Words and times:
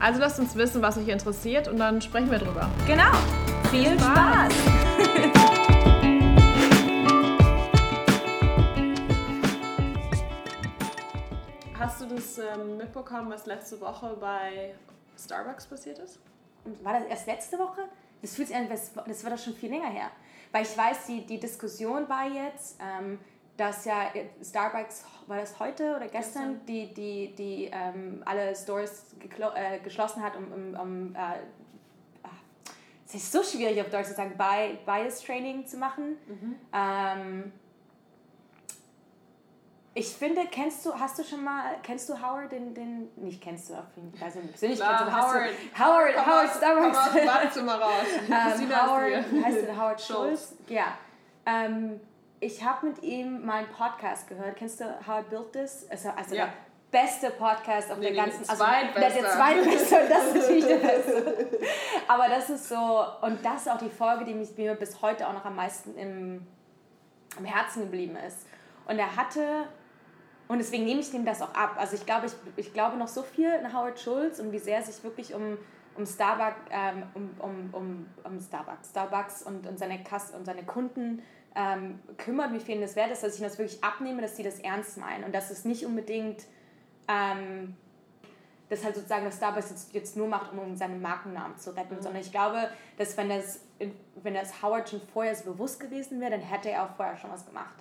Also 0.00 0.20
lasst 0.20 0.38
uns 0.38 0.54
wissen, 0.54 0.82
was 0.82 0.98
euch 0.98 1.08
interessiert 1.08 1.68
und 1.68 1.78
dann 1.78 2.02
sprechen 2.02 2.30
wir 2.30 2.38
drüber. 2.38 2.70
Genau. 2.86 3.12
Viel 3.70 3.98
Spaß. 3.98 4.52
Hast 11.78 12.00
du 12.00 12.06
das 12.06 12.38
ähm, 12.38 12.76
mitbekommen, 12.76 13.30
was 13.30 13.46
letzte 13.46 13.80
Woche 13.80 14.16
bei 14.20 14.74
Starbucks 15.18 15.66
passiert 15.66 15.98
ist? 15.98 16.18
War 16.82 16.98
das 16.98 17.04
erst 17.08 17.26
letzte 17.26 17.58
Woche? 17.58 17.82
Das 18.22 18.34
fühlt 18.34 18.48
sich 18.48 18.56
an, 18.56 18.68
das 18.68 19.24
war 19.24 19.30
doch 19.30 19.38
schon 19.38 19.54
viel 19.54 19.70
länger 19.70 19.90
her. 19.90 20.10
Weil 20.50 20.62
ich 20.62 20.76
weiß, 20.76 21.06
die, 21.08 21.26
die 21.26 21.38
Diskussion 21.38 22.08
war 22.08 22.26
jetzt, 22.26 22.78
ähm, 22.80 23.18
dass 23.56 23.84
ja 23.84 24.10
Starbucks, 24.42 25.04
war 25.26 25.38
das 25.38 25.58
heute 25.60 25.96
oder 25.96 26.08
gestern, 26.08 26.60
gestern. 26.60 26.66
die, 26.66 26.92
die, 26.94 27.34
die 27.36 27.70
ähm, 27.72 28.22
alle 28.24 28.54
Stores 28.54 29.06
äh, 29.54 29.78
geschlossen 29.78 30.22
hat, 30.22 30.36
um, 30.36 30.52
um, 30.52 30.80
um 30.80 31.14
äh, 31.14 31.18
ah, 32.22 32.30
es 33.06 33.14
ist 33.14 33.32
so 33.32 33.42
schwierig 33.42 33.80
auf 33.80 33.90
Deutsch 33.90 34.08
zu 34.08 34.14
sagen, 34.14 34.36
Bias 34.36 35.22
Training 35.22 35.66
zu 35.66 35.76
machen. 35.76 36.16
Mhm. 36.26 36.56
Ähm, 36.72 37.52
ich 39.96 40.08
finde, 40.08 40.42
kennst 40.50 40.84
du, 40.84 40.92
hast 40.92 41.16
du 41.20 41.22
schon 41.22 41.44
mal, 41.44 41.76
kennst 41.84 42.08
du 42.08 42.20
Howard, 42.20 42.50
den, 42.50 42.74
den 42.74 43.08
nicht 43.14 43.40
kennst 43.40 43.70
du 43.70 43.74
auf 43.74 43.84
jeden 43.94 44.12
Fall, 44.12 44.26
also 44.26 44.40
persönlich 44.40 44.80
Klar, 44.80 44.98
kennst 44.98 45.12
du, 45.12 45.16
Howard, 45.16 45.50
du, 45.50 45.84
Howard, 45.84 46.14
komm 46.16 46.26
Howard 46.26 46.48
aus, 46.48 46.56
Starbucks. 46.56 46.98
Komm 46.98 47.06
aus 47.06 47.12
dem 47.12 47.26
Badezimmer 47.26 47.74
raus. 47.80 48.06
ähm, 48.26 48.76
Howard, 48.76 49.44
heißt 49.44 49.66
der, 49.68 49.76
Howard 49.76 50.00
Schulz? 50.02 50.56
Ja. 50.66 50.98
Ähm, 51.46 52.00
ich 52.44 52.62
habe 52.62 52.88
mit 52.88 53.02
ihm 53.02 53.44
mal 53.46 53.60
einen 53.64 53.68
Podcast 53.68 54.28
gehört. 54.28 54.56
Kennst 54.56 54.80
du 54.80 54.84
How 55.06 55.22
I 55.22 55.30
Built 55.30 55.52
This? 55.52 55.86
Also, 55.90 56.10
also 56.10 56.34
ja. 56.34 56.44
der 56.44 56.52
beste 56.90 57.30
Podcast 57.30 57.90
auf 57.90 57.98
nee, 57.98 58.12
der 58.12 58.24
ganzen... 58.24 58.42
Nee, 58.42 58.48
also, 58.48 58.64
der, 58.64 59.10
der 59.10 59.30
zweitbeste 59.30 60.00
und 60.02 60.10
das 60.10 60.26
ist 60.26 60.34
natürlich 60.34 60.66
der 60.66 60.76
beste. 60.76 61.58
Aber 62.06 62.28
das 62.28 62.50
ist 62.50 62.68
so... 62.68 63.04
Und 63.22 63.42
das 63.44 63.62
ist 63.62 63.68
auch 63.70 63.78
die 63.78 63.88
Folge, 63.88 64.26
die 64.26 64.34
mich, 64.34 64.56
mir 64.58 64.74
bis 64.74 65.00
heute 65.00 65.26
auch 65.26 65.32
noch 65.32 65.46
am 65.46 65.56
meisten 65.56 65.96
im, 65.96 66.46
im 67.38 67.44
Herzen 67.46 67.84
geblieben 67.84 68.16
ist. 68.16 68.46
Und 68.86 68.98
er 68.98 69.16
hatte... 69.16 69.64
Und 70.46 70.58
deswegen 70.58 70.84
nehme 70.84 71.00
ich 71.00 71.12
ihm 71.14 71.24
das 71.24 71.40
auch 71.40 71.54
ab. 71.54 71.76
Also 71.78 71.96
ich 71.96 72.04
glaube, 72.04 72.26
ich, 72.26 72.32
ich 72.56 72.74
glaube 72.74 72.98
noch 72.98 73.08
so 73.08 73.22
viel 73.22 73.50
an 73.50 73.72
Howard 73.72 73.98
Schulz 73.98 74.38
und 74.38 74.52
wie 74.52 74.58
sehr 74.58 74.76
er 74.76 74.82
sich 74.82 75.02
wirklich 75.02 75.32
um, 75.32 75.56
um 75.96 76.04
Starbucks, 76.04 76.60
ähm, 76.70 77.04
um, 77.14 77.30
um, 77.38 77.68
um, 77.72 78.06
um 78.22 78.38
Starbucks, 78.38 78.90
Starbucks 78.90 79.42
und, 79.44 79.66
und 79.66 79.78
seine 79.78 80.04
Kasse 80.04 80.36
und 80.36 80.44
seine 80.44 80.62
Kunden 80.62 81.22
ähm, 81.54 82.00
kümmert, 82.16 82.52
wie 82.52 82.60
viel 82.60 82.80
das 82.80 82.96
wert 82.96 83.10
ist, 83.10 83.22
dass 83.22 83.36
ich 83.36 83.40
das 83.40 83.58
wirklich 83.58 83.82
abnehme, 83.82 84.22
dass 84.22 84.36
sie 84.36 84.42
das 84.42 84.58
ernst 84.58 84.98
meinen 84.98 85.24
und 85.24 85.34
dass 85.34 85.50
es 85.50 85.64
nicht 85.64 85.86
unbedingt 85.86 86.44
ähm, 87.08 87.76
das 88.68 88.84
halt 88.84 88.94
sozusagen 88.94 89.24
das 89.24 89.36
Starbucks 89.36 89.70
jetzt, 89.70 89.94
jetzt 89.94 90.16
nur 90.16 90.26
macht, 90.26 90.52
um, 90.52 90.58
um 90.58 90.76
seinen 90.76 91.00
Markennamen 91.00 91.56
zu 91.58 91.76
retten, 91.76 91.96
mhm. 91.96 92.02
sondern 92.02 92.22
ich 92.22 92.32
glaube, 92.32 92.68
dass 92.96 93.16
wenn 93.16 93.28
das, 93.28 93.60
wenn 94.22 94.34
das 94.34 94.62
Howard 94.62 94.88
schon 94.88 95.00
vorher 95.00 95.34
so 95.34 95.44
bewusst 95.44 95.80
gewesen 95.80 96.20
wäre, 96.20 96.32
dann 96.32 96.40
hätte 96.40 96.70
er 96.70 96.84
auch 96.84 96.96
vorher 96.96 97.16
schon 97.16 97.30
was 97.30 97.46
gemacht. 97.46 97.74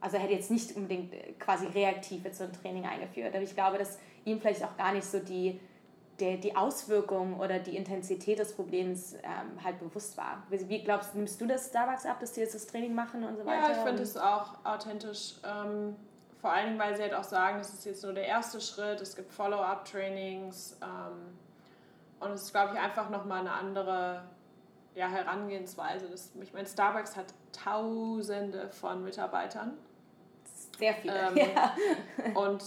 Also 0.00 0.16
er 0.16 0.24
hätte 0.24 0.34
jetzt 0.34 0.50
nicht 0.50 0.74
unbedingt 0.76 1.12
äh, 1.14 1.32
quasi 1.38 1.66
reaktiv 1.66 2.24
jetzt 2.24 2.38
so 2.38 2.44
ein 2.44 2.52
Training 2.52 2.84
eingeführt, 2.84 3.34
aber 3.34 3.42
ich 3.42 3.54
glaube, 3.54 3.78
dass 3.78 3.98
ihm 4.24 4.40
vielleicht 4.40 4.62
auch 4.62 4.76
gar 4.76 4.92
nicht 4.92 5.04
so 5.04 5.18
die 5.18 5.60
der, 6.22 6.36
die 6.36 6.54
Auswirkung 6.54 7.40
oder 7.40 7.58
die 7.58 7.76
Intensität 7.76 8.38
des 8.38 8.54
Problems 8.54 9.14
ähm, 9.14 9.62
halt 9.62 9.80
bewusst 9.80 10.16
war. 10.16 10.44
Wie, 10.50 10.68
wie, 10.68 10.84
glaubst 10.84 11.16
nimmst 11.16 11.40
du 11.40 11.46
das 11.46 11.66
Starbucks 11.66 12.06
ab, 12.06 12.20
dass 12.20 12.32
die 12.32 12.40
jetzt 12.40 12.54
das 12.54 12.66
Training 12.68 12.94
machen 12.94 13.24
und 13.24 13.36
so 13.36 13.44
weiter? 13.44 13.72
Ja, 13.72 13.76
ich 13.76 13.82
finde 13.84 14.02
es 14.02 14.16
auch 14.16 14.64
authentisch. 14.64 15.34
Ähm, 15.44 15.96
vor 16.40 16.52
allen 16.52 16.66
Dingen, 16.66 16.78
weil 16.78 16.94
sie 16.94 17.02
halt 17.02 17.14
auch 17.14 17.24
sagen, 17.24 17.58
das 17.58 17.74
ist 17.74 17.84
jetzt 17.84 18.04
nur 18.04 18.12
der 18.12 18.26
erste 18.26 18.60
Schritt, 18.60 19.00
es 19.00 19.16
gibt 19.16 19.32
Follow-up-Trainings 19.32 20.78
ähm, 20.80 21.38
und 22.20 22.30
es 22.30 22.42
ist, 22.42 22.52
glaube 22.52 22.74
ich, 22.74 22.80
einfach 22.80 23.10
nochmal 23.10 23.40
eine 23.40 23.52
andere 23.52 24.22
ja, 24.94 25.08
Herangehensweise. 25.08 26.08
Das, 26.08 26.30
ich 26.40 26.52
meine, 26.52 26.68
Starbucks 26.68 27.16
hat 27.16 27.26
tausende 27.52 28.70
von 28.70 29.02
Mitarbeitern. 29.02 29.76
Sehr 30.78 30.94
viele. 30.94 31.18
Ähm, 31.18 31.36
ja. 31.54 31.74
Und 32.34 32.62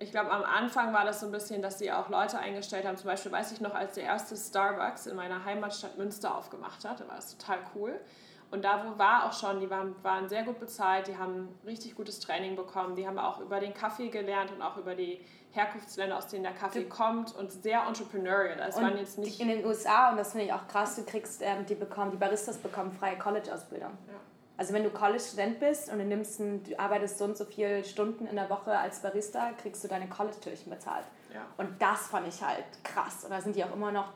ich 0.00 0.10
glaube, 0.10 0.30
am 0.30 0.42
Anfang 0.42 0.94
war 0.94 1.04
das 1.04 1.20
so 1.20 1.26
ein 1.26 1.32
bisschen, 1.32 1.60
dass 1.60 1.78
sie 1.78 1.92
auch 1.92 2.08
Leute 2.08 2.38
eingestellt 2.38 2.86
haben. 2.86 2.96
Zum 2.96 3.06
Beispiel 3.06 3.30
weiß 3.30 3.52
ich 3.52 3.60
noch, 3.60 3.74
als 3.74 3.94
der 3.94 4.04
erste 4.04 4.34
Starbucks 4.34 5.06
in 5.06 5.14
meiner 5.14 5.44
Heimatstadt 5.44 5.98
Münster 5.98 6.34
aufgemacht 6.34 6.84
hat, 6.86 7.00
da 7.00 7.06
war 7.06 7.16
das 7.16 7.36
total 7.36 7.58
cool. 7.74 8.00
Und 8.50 8.64
da 8.64 8.84
wo 8.84 8.98
war 8.98 9.26
auch 9.26 9.32
schon, 9.34 9.60
die 9.60 9.68
waren, 9.68 9.94
waren 10.02 10.28
sehr 10.28 10.42
gut 10.42 10.58
bezahlt, 10.58 11.06
die 11.06 11.18
haben 11.18 11.54
richtig 11.66 11.94
gutes 11.94 12.18
Training 12.18 12.56
bekommen, 12.56 12.96
die 12.96 13.06
haben 13.06 13.18
auch 13.18 13.40
über 13.40 13.60
den 13.60 13.74
Kaffee 13.74 14.08
gelernt 14.08 14.50
und 14.50 14.62
auch 14.62 14.78
über 14.78 14.94
die 14.94 15.20
Herkunftsländer, 15.52 16.16
aus 16.16 16.28
denen 16.28 16.44
der 16.44 16.54
Kaffee 16.54 16.84
kommt 16.84 17.34
und 17.36 17.52
sehr 17.52 17.82
entrepreneurial. 17.86 18.56
Das 18.56 18.76
und 18.76 18.84
waren 18.84 18.96
jetzt 18.96 19.18
nicht 19.18 19.38
in 19.38 19.48
den 19.48 19.64
USA, 19.66 20.10
und 20.10 20.16
das 20.16 20.32
finde 20.32 20.46
ich 20.46 20.52
auch 20.52 20.66
krass, 20.66 20.96
du 20.96 21.04
kriegst, 21.04 21.42
ähm, 21.42 21.66
die 21.66 21.74
bekommen, 21.74 22.10
die 22.10 22.16
Baristas 22.16 22.56
bekommen 22.56 22.90
freie 22.90 23.18
College-Ausbildung. 23.18 23.90
Ja. 24.08 24.14
Also 24.60 24.74
wenn 24.74 24.84
du 24.84 24.90
College-Student 24.90 25.58
bist 25.58 25.90
und 25.90 26.00
du, 26.00 26.04
nimmst 26.04 26.38
ein, 26.38 26.62
du 26.62 26.78
arbeitest 26.78 27.16
so 27.16 27.24
und 27.24 27.34
so 27.34 27.46
viele 27.46 27.82
Stunden 27.82 28.26
in 28.26 28.36
der 28.36 28.50
Woche 28.50 28.76
als 28.76 28.98
Barista, 29.00 29.52
kriegst 29.52 29.82
du 29.82 29.88
deine 29.88 30.06
College-Türchen 30.06 30.68
bezahlt. 30.68 31.06
Ja. 31.32 31.46
Und 31.56 31.80
das 31.80 32.08
fand 32.08 32.28
ich 32.28 32.42
halt 32.42 32.66
krass. 32.84 33.24
Und 33.24 33.30
da 33.30 33.40
sind 33.40 33.56
die 33.56 33.64
auch 33.64 33.72
immer 33.72 33.90
noch 33.90 34.12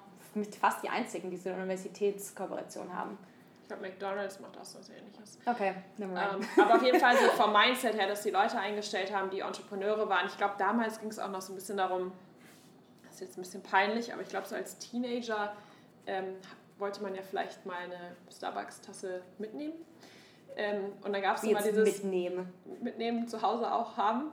fast 0.61 0.83
die 0.83 0.91
einzigen, 0.91 1.31
die 1.31 1.39
so 1.39 1.49
eine 1.49 1.63
Universitätskooperation 1.63 2.95
haben. 2.95 3.17
Ich 3.63 3.69
glaube, 3.69 3.85
McDonalds 3.85 4.39
macht 4.41 4.59
auch 4.59 4.65
so 4.67 4.81
was 4.81 4.91
ähnliches. 4.91 5.39
Okay, 5.47 5.77
never 5.97 6.13
mind. 6.13 6.47
Ähm, 6.59 6.63
aber 6.63 6.75
auf 6.75 6.83
jeden 6.83 7.01
Fall 7.01 7.17
so 7.17 7.25
vom 7.43 7.51
Mindset 7.51 7.95
her, 7.95 8.07
dass 8.07 8.21
die 8.21 8.31
Leute 8.31 8.59
eingestellt 8.59 9.17
haben, 9.17 9.31
die 9.31 9.41
Entrepreneure 9.41 10.07
waren. 10.11 10.27
Ich 10.27 10.37
glaube, 10.37 10.57
damals 10.59 11.01
ging 11.01 11.09
es 11.09 11.19
auch 11.19 11.31
noch 11.31 11.41
so 11.41 11.55
ein 11.55 11.57
bisschen 11.57 11.79
darum, 11.79 12.13
das 13.07 13.15
ist 13.15 13.21
jetzt 13.21 13.39
ein 13.39 13.43
bisschen 13.45 13.63
peinlich, 13.63 14.13
aber 14.13 14.21
ich 14.21 14.29
glaube, 14.29 14.47
so 14.47 14.55
als 14.55 14.77
Teenager 14.77 15.57
ähm, 16.07 16.35
wollte 16.77 17.03
man 17.03 17.15
ja 17.15 17.23
vielleicht 17.23 17.65
mal 17.65 17.79
eine 17.79 18.15
Starbucks-Tasse 18.31 19.23
mitnehmen. 19.39 19.73
Ähm, 20.57 20.93
und 21.03 21.13
dann 21.13 21.23
gab 21.23 21.37
es 21.37 21.45
immer 21.45 21.63
dieses 21.63 22.03
mitnehmen. 22.03 22.53
mitnehmen 22.81 23.29
zu 23.29 23.43
Hause 23.43 23.73
auch 23.73 23.97
haben. 23.97 24.31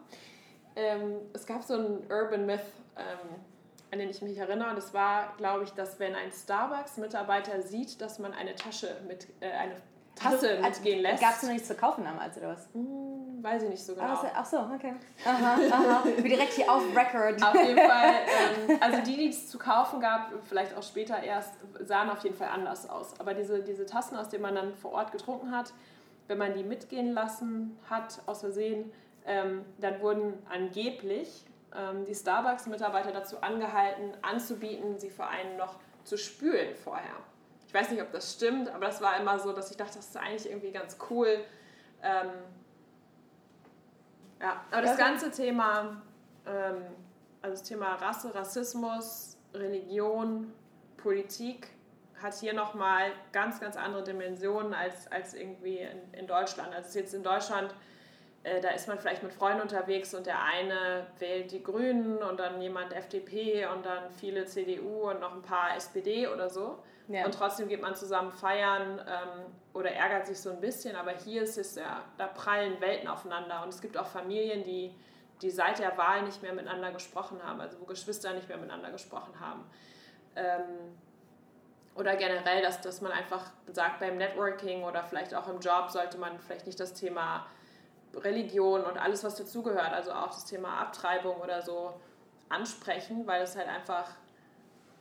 Ähm, 0.75 1.15
es 1.33 1.45
gab 1.45 1.63
so 1.63 1.73
einen 1.73 2.03
Urban 2.09 2.45
Myth, 2.45 2.59
ähm, 2.97 3.35
an 3.91 3.99
den 3.99 4.09
ich 4.09 4.21
mich 4.21 4.37
erinnere. 4.37 4.69
Und 4.69 4.75
das 4.77 4.93
war, 4.93 5.33
glaube 5.37 5.63
ich, 5.63 5.71
dass 5.71 5.99
wenn 5.99 6.15
ein 6.15 6.31
Starbucks-Mitarbeiter 6.31 7.61
sieht, 7.61 8.01
dass 8.01 8.19
man 8.19 8.33
eine 8.33 8.55
Tasche 8.55 8.95
mit 9.07 9.27
äh, 9.41 9.51
eine 9.51 9.75
Tasse 10.15 10.51
also, 10.51 10.63
mitgehen 10.63 11.01
lässt. 11.01 11.21
Gab 11.21 11.35
es 11.35 11.43
noch 11.43 11.51
nichts 11.51 11.67
zu 11.67 11.75
kaufen 11.75 12.03
damals 12.03 12.37
oder 12.37 12.49
was? 12.49 12.67
Hm, 12.73 13.41
weiß 13.41 13.63
ich 13.63 13.69
nicht 13.69 13.83
so 13.83 13.95
genau. 13.95 14.07
Ach, 14.07 14.25
ach 14.35 14.45
so, 14.45 14.57
okay. 14.59 14.93
Aha, 15.25 15.57
aha. 15.71 16.03
direkt 16.21 16.53
hier 16.53 16.71
auf 16.71 16.83
Record. 16.95 17.41
Auf 17.41 17.55
jeden 17.55 17.77
Fall. 17.89 18.13
Ähm, 18.69 18.77
also 18.79 18.99
die, 19.01 19.17
die 19.17 19.29
es 19.29 19.49
zu 19.49 19.57
kaufen 19.57 19.99
gab, 19.99 20.31
vielleicht 20.47 20.75
auch 20.77 20.83
später 20.83 21.21
erst, 21.21 21.53
sahen 21.79 22.09
auf 22.09 22.23
jeden 22.23 22.35
Fall 22.35 22.49
anders 22.49 22.89
aus. 22.89 23.19
Aber 23.19 23.33
diese, 23.33 23.63
diese 23.63 23.85
Tassen, 23.85 24.15
aus 24.15 24.29
denen 24.29 24.43
man 24.43 24.55
dann 24.55 24.75
vor 24.75 24.93
Ort 24.93 25.11
getrunken 25.11 25.51
hat, 25.51 25.73
wenn 26.27 26.37
man 26.37 26.53
die 26.53 26.63
mitgehen 26.63 27.13
lassen 27.13 27.77
hat, 27.89 28.21
aus 28.25 28.41
Versehen, 28.41 28.91
ähm, 29.25 29.65
dann 29.79 30.01
wurden 30.01 30.33
angeblich 30.49 31.45
ähm, 31.75 32.05
die 32.05 32.15
Starbucks-Mitarbeiter 32.15 33.11
dazu 33.11 33.41
angehalten, 33.41 34.13
anzubieten, 34.21 34.97
sie 34.97 35.09
für 35.09 35.27
einen 35.27 35.57
noch 35.57 35.79
zu 36.03 36.17
spülen 36.17 36.75
vorher. 36.75 37.15
Ich 37.67 37.73
weiß 37.73 37.91
nicht, 37.91 38.01
ob 38.01 38.11
das 38.11 38.33
stimmt, 38.33 38.69
aber 38.69 38.87
das 38.87 39.01
war 39.01 39.19
immer 39.19 39.39
so, 39.39 39.53
dass 39.53 39.71
ich 39.71 39.77
dachte, 39.77 39.95
das 39.95 40.07
ist 40.07 40.17
eigentlich 40.17 40.49
irgendwie 40.49 40.71
ganz 40.71 40.97
cool. 41.09 41.43
Ähm, 42.03 42.29
ja, 44.41 44.65
aber 44.71 44.81
das 44.81 44.97
ganze 44.97 45.31
Thema, 45.31 46.01
ähm, 46.45 46.83
also 47.41 47.55
das 47.55 47.63
Thema 47.63 47.95
Rasse, 47.95 48.33
Rassismus, 48.33 49.37
Religion, 49.53 50.51
Politik, 50.97 51.69
hat 52.21 52.33
hier 52.35 52.53
nochmal 52.53 53.11
ganz, 53.31 53.59
ganz 53.59 53.75
andere 53.75 54.03
Dimensionen 54.03 54.73
als, 54.73 55.11
als 55.11 55.33
irgendwie 55.33 55.77
in, 55.77 56.13
in 56.13 56.27
Deutschland. 56.27 56.73
Also 56.73 56.97
jetzt 56.99 57.13
in 57.13 57.23
Deutschland, 57.23 57.73
äh, 58.43 58.61
da 58.61 58.69
ist 58.69 58.87
man 58.87 58.99
vielleicht 58.99 59.23
mit 59.23 59.33
Freunden 59.33 59.61
unterwegs 59.61 60.13
und 60.13 60.25
der 60.25 60.43
eine 60.43 61.07
wählt 61.19 61.51
die 61.51 61.63
Grünen 61.63 62.17
und 62.17 62.39
dann 62.39 62.61
jemand 62.61 62.93
FDP 62.93 63.67
und 63.67 63.85
dann 63.85 64.11
viele 64.11 64.45
CDU 64.45 65.09
und 65.09 65.19
noch 65.19 65.33
ein 65.33 65.41
paar 65.41 65.75
SPD 65.75 66.27
oder 66.27 66.49
so. 66.49 66.79
Ja. 67.07 67.25
Und 67.25 67.33
trotzdem 67.33 67.67
geht 67.67 67.81
man 67.81 67.95
zusammen 67.95 68.31
feiern 68.31 68.99
ähm, 68.99 69.45
oder 69.73 69.91
ärgert 69.91 70.27
sich 70.27 70.39
so 70.39 70.49
ein 70.49 70.61
bisschen. 70.61 70.95
Aber 70.95 71.11
hier 71.11 71.43
ist 71.43 71.57
es 71.57 71.75
ja, 71.75 72.03
da 72.17 72.27
prallen 72.27 72.79
Welten 72.79 73.07
aufeinander. 73.07 73.63
Und 73.63 73.69
es 73.69 73.81
gibt 73.81 73.97
auch 73.97 74.07
Familien, 74.07 74.63
die, 74.63 74.95
die 75.41 75.49
seit 75.49 75.79
der 75.79 75.97
Wahl 75.97 76.23
nicht 76.23 76.41
mehr 76.41 76.53
miteinander 76.53 76.91
gesprochen 76.91 77.43
haben, 77.43 77.59
also 77.59 77.79
wo 77.81 77.85
Geschwister 77.85 78.33
nicht 78.33 78.47
mehr 78.47 78.57
miteinander 78.57 78.91
gesprochen 78.91 79.39
haben. 79.39 79.63
Ähm, 80.35 80.95
oder 81.95 82.15
generell, 82.15 82.61
dass, 82.61 82.81
dass 82.81 83.01
man 83.01 83.11
einfach 83.11 83.51
sagt, 83.71 83.99
beim 83.99 84.17
Networking 84.17 84.83
oder 84.83 85.03
vielleicht 85.03 85.35
auch 85.35 85.47
im 85.47 85.59
Job 85.59 85.89
sollte 85.89 86.17
man 86.17 86.39
vielleicht 86.39 86.65
nicht 86.65 86.79
das 86.79 86.93
Thema 86.93 87.45
Religion 88.15 88.83
und 88.83 88.97
alles, 88.97 89.23
was 89.23 89.35
dazugehört, 89.35 89.93
also 89.93 90.11
auch 90.11 90.29
das 90.29 90.45
Thema 90.45 90.79
Abtreibung 90.79 91.37
oder 91.37 91.61
so 91.61 91.93
ansprechen, 92.49 93.27
weil 93.27 93.41
es 93.41 93.55
halt 93.55 93.67
einfach, 93.67 94.09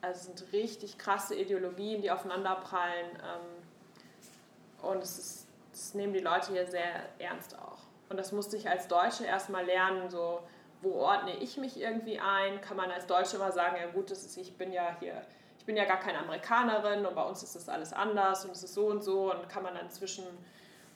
also 0.00 0.18
es 0.18 0.26
sind 0.26 0.52
richtig 0.52 0.98
krasse 0.98 1.34
Ideologien, 1.34 2.02
die 2.02 2.10
aufeinanderprallen 2.10 3.10
ähm, 3.16 4.88
und 4.88 5.02
es 5.02 5.18
ist, 5.18 5.46
das 5.72 5.94
nehmen 5.94 6.12
die 6.12 6.20
Leute 6.20 6.52
hier 6.52 6.66
sehr 6.66 7.04
ernst 7.18 7.56
auch. 7.58 7.78
Und 8.08 8.16
das 8.16 8.32
musste 8.32 8.56
ich 8.56 8.68
als 8.68 8.88
Deutsche 8.88 9.24
erstmal 9.24 9.64
lernen, 9.64 10.10
so 10.10 10.40
wo 10.82 10.94
ordne 10.94 11.36
ich 11.36 11.56
mich 11.58 11.78
irgendwie 11.78 12.18
ein? 12.18 12.60
Kann 12.60 12.76
man 12.76 12.90
als 12.90 13.06
Deutsche 13.06 13.36
immer 13.36 13.52
sagen, 13.52 13.76
ja 13.76 13.86
gut, 13.90 14.10
das 14.10 14.24
ist, 14.24 14.36
ich 14.36 14.56
bin 14.56 14.72
ja 14.72 14.96
hier 14.98 15.22
bin 15.70 15.76
ja 15.76 15.84
gar 15.84 16.00
keine 16.00 16.18
Amerikanerin 16.18 17.06
und 17.06 17.14
bei 17.14 17.22
uns 17.22 17.44
ist 17.44 17.54
das 17.54 17.68
alles 17.68 17.92
anders 17.92 18.44
und 18.44 18.50
es 18.50 18.64
ist 18.64 18.74
so 18.74 18.86
und 18.86 19.04
so 19.04 19.30
und 19.30 19.48
kann 19.48 19.62
man 19.62 19.76
dann 19.76 19.88
zwischen, 19.88 20.24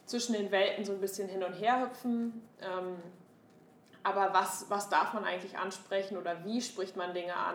zwischen 0.05 0.33
den 0.33 0.51
Welten 0.51 0.85
so 0.85 0.91
ein 0.91 1.01
bisschen 1.01 1.29
hin 1.29 1.45
und 1.45 1.53
her 1.53 1.81
hüpfen. 1.81 2.43
Ähm, 2.61 2.97
aber 4.03 4.35
was, 4.35 4.69
was 4.71 4.89
darf 4.89 5.13
man 5.13 5.25
eigentlich 5.25 5.57
ansprechen 5.57 6.19
oder 6.19 6.45
wie 6.45 6.61
spricht 6.61 6.97
man 6.97 7.15
Dinge 7.15 7.37
an, 7.37 7.55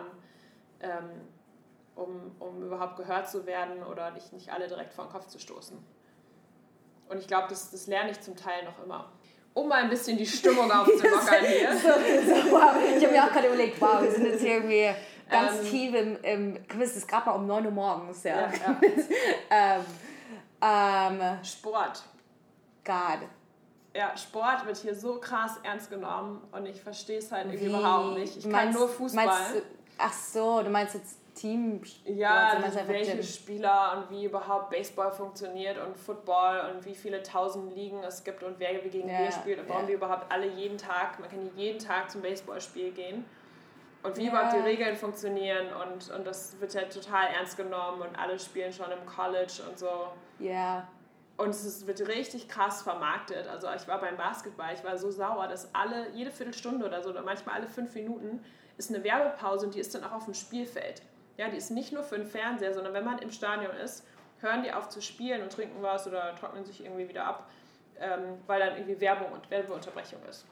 ähm, 0.80 1.10
um, 1.94 2.34
um 2.38 2.62
überhaupt 2.62 2.96
gehört 2.96 3.28
zu 3.28 3.44
werden 3.44 3.82
oder 3.82 4.12
nicht, 4.12 4.32
nicht 4.32 4.50
alle 4.50 4.66
direkt 4.66 4.94
vor 4.94 5.04
den 5.04 5.12
Kopf 5.12 5.26
zu 5.26 5.38
stoßen? 5.38 5.76
Und 7.10 7.18
ich 7.18 7.26
glaube, 7.26 7.48
das, 7.50 7.70
das 7.70 7.86
lerne 7.86 8.12
ich 8.12 8.20
zum 8.22 8.34
Teil 8.34 8.64
noch 8.64 8.82
immer 8.82 9.12
um 9.52 9.68
mal 9.68 9.82
ein 9.82 9.90
bisschen 9.90 10.16
die 10.16 10.24
Stimmung 10.24 10.70
aufzulockern 10.72 11.44
hier. 11.44 11.70
so, 11.76 11.88
so, 11.88 12.50
wow. 12.50 12.76
Ich 12.96 13.04
habe 13.04 13.12
mir 13.12 13.24
auch 13.24 13.32
gerade 13.32 13.48
überlegt, 13.48 13.78
wow, 13.78 14.00
wir 14.00 14.10
sind 14.10 14.24
jetzt 14.24 14.40
hier 14.40 14.54
irgendwie 14.54 14.94
ganz 15.30 15.58
ähm, 15.58 15.64
tief 15.64 15.94
im, 15.94 16.22
im 16.22 16.68
Quiz, 16.68 16.96
ist 16.96 17.08
gerade 17.08 17.26
mal 17.26 17.36
um 17.36 17.46
9 17.46 17.66
Uhr 17.66 17.72
morgens, 17.72 18.22
ja. 18.24 18.40
ja, 18.40 18.50
ja. 19.50 19.76
ähm, 19.78 19.84
ähm, 21.20 21.44
Sport. 21.44 22.02
God. 22.84 23.28
Ja, 23.94 24.16
Sport 24.16 24.66
wird 24.66 24.76
hier 24.76 24.94
so 24.94 25.18
krass 25.18 25.58
ernst 25.62 25.90
genommen 25.90 26.40
und 26.52 26.66
ich 26.66 26.80
verstehe 26.80 27.18
es 27.18 27.32
halt 27.32 27.46
irgendwie 27.46 27.66
überhaupt 27.66 28.18
nicht. 28.18 28.36
Ich 28.36 28.46
meinst, 28.46 28.72
kann 28.72 28.72
nur 28.72 28.88
Fußball. 28.88 29.26
Meinst, 29.26 29.62
ach 29.98 30.12
so, 30.12 30.62
du 30.62 30.70
meinst 30.70 30.94
jetzt 30.94 31.16
Team. 31.34 31.80
Ja, 32.04 32.58
also 32.62 32.80
welche 32.86 33.16
Gym. 33.16 33.22
Spieler 33.22 33.96
und 33.96 34.16
wie 34.16 34.26
überhaupt 34.26 34.70
Baseball 34.70 35.10
funktioniert 35.10 35.78
und 35.78 35.96
Football 35.96 36.70
und 36.70 36.84
wie 36.84 36.94
viele 36.94 37.22
tausend 37.22 37.74
Ligen 37.74 38.02
es 38.04 38.22
gibt 38.22 38.42
und 38.42 38.58
wer 38.58 38.74
gegen 38.74 39.08
ja, 39.08 39.20
wen 39.20 39.32
spielt 39.32 39.58
und 39.58 39.68
warum 39.68 39.82
ja. 39.82 39.88
wir 39.88 39.94
überhaupt 39.96 40.30
alle 40.30 40.46
jeden 40.46 40.78
Tag, 40.78 41.18
man 41.18 41.30
kann 41.30 41.50
jeden 41.56 41.78
Tag 41.78 42.10
zum 42.10 42.20
Baseballspiel 42.22 42.92
gehen 42.92 43.24
und 44.02 44.16
wie 44.16 44.24
ja. 44.24 44.30
überhaupt 44.30 44.54
die 44.54 44.60
Regeln 44.60 44.96
funktionieren 44.96 45.66
und, 45.72 46.10
und 46.10 46.26
das 46.26 46.58
wird 46.60 46.74
ja 46.74 46.82
total 46.82 47.28
ernst 47.28 47.56
genommen 47.56 48.02
und 48.02 48.18
alle 48.18 48.38
spielen 48.38 48.72
schon 48.72 48.90
im 48.90 49.04
College 49.06 49.62
und 49.68 49.78
so. 49.78 50.08
Ja. 50.38 50.88
Und 51.36 51.50
es 51.50 51.86
wird 51.86 52.06
richtig 52.06 52.48
krass 52.48 52.82
vermarktet. 52.82 53.48
Also 53.48 53.68
ich 53.74 53.88
war 53.88 54.00
beim 54.00 54.16
Basketball, 54.16 54.74
ich 54.74 54.84
war 54.84 54.98
so 54.98 55.10
sauer, 55.10 55.48
dass 55.48 55.74
alle, 55.74 56.10
jede 56.10 56.30
Viertelstunde 56.30 56.86
oder 56.86 57.02
so, 57.02 57.10
oder 57.10 57.22
manchmal 57.22 57.56
alle 57.56 57.66
fünf 57.66 57.94
Minuten, 57.94 58.44
ist 58.76 58.90
eine 58.90 59.02
Werbepause 59.04 59.66
und 59.66 59.74
die 59.74 59.80
ist 59.80 59.94
dann 59.94 60.04
auch 60.04 60.12
auf 60.12 60.24
dem 60.24 60.34
Spielfeld. 60.34 61.02
Ja, 61.36 61.48
die 61.48 61.56
ist 61.56 61.70
nicht 61.70 61.92
nur 61.92 62.02
für 62.02 62.16
den 62.16 62.26
Fernseher, 62.26 62.74
sondern 62.74 62.92
wenn 62.92 63.04
man 63.04 63.18
im 63.18 63.30
Stadion 63.30 63.74
ist, 63.76 64.06
hören 64.40 64.62
die 64.62 64.72
auf 64.72 64.88
zu 64.88 65.00
spielen 65.00 65.42
und 65.42 65.52
trinken 65.52 65.82
was 65.82 66.06
oder 66.06 66.34
trocknen 66.36 66.64
sich 66.64 66.84
irgendwie 66.84 67.08
wieder 67.08 67.24
ab, 67.24 67.48
ähm, 67.98 68.38
weil 68.46 68.60
dann 68.60 68.76
irgendwie 68.76 69.00
Werbung 69.00 69.32
und 69.32 69.50
Werbeunterbrechung 69.50 70.20
ist. 70.28 70.46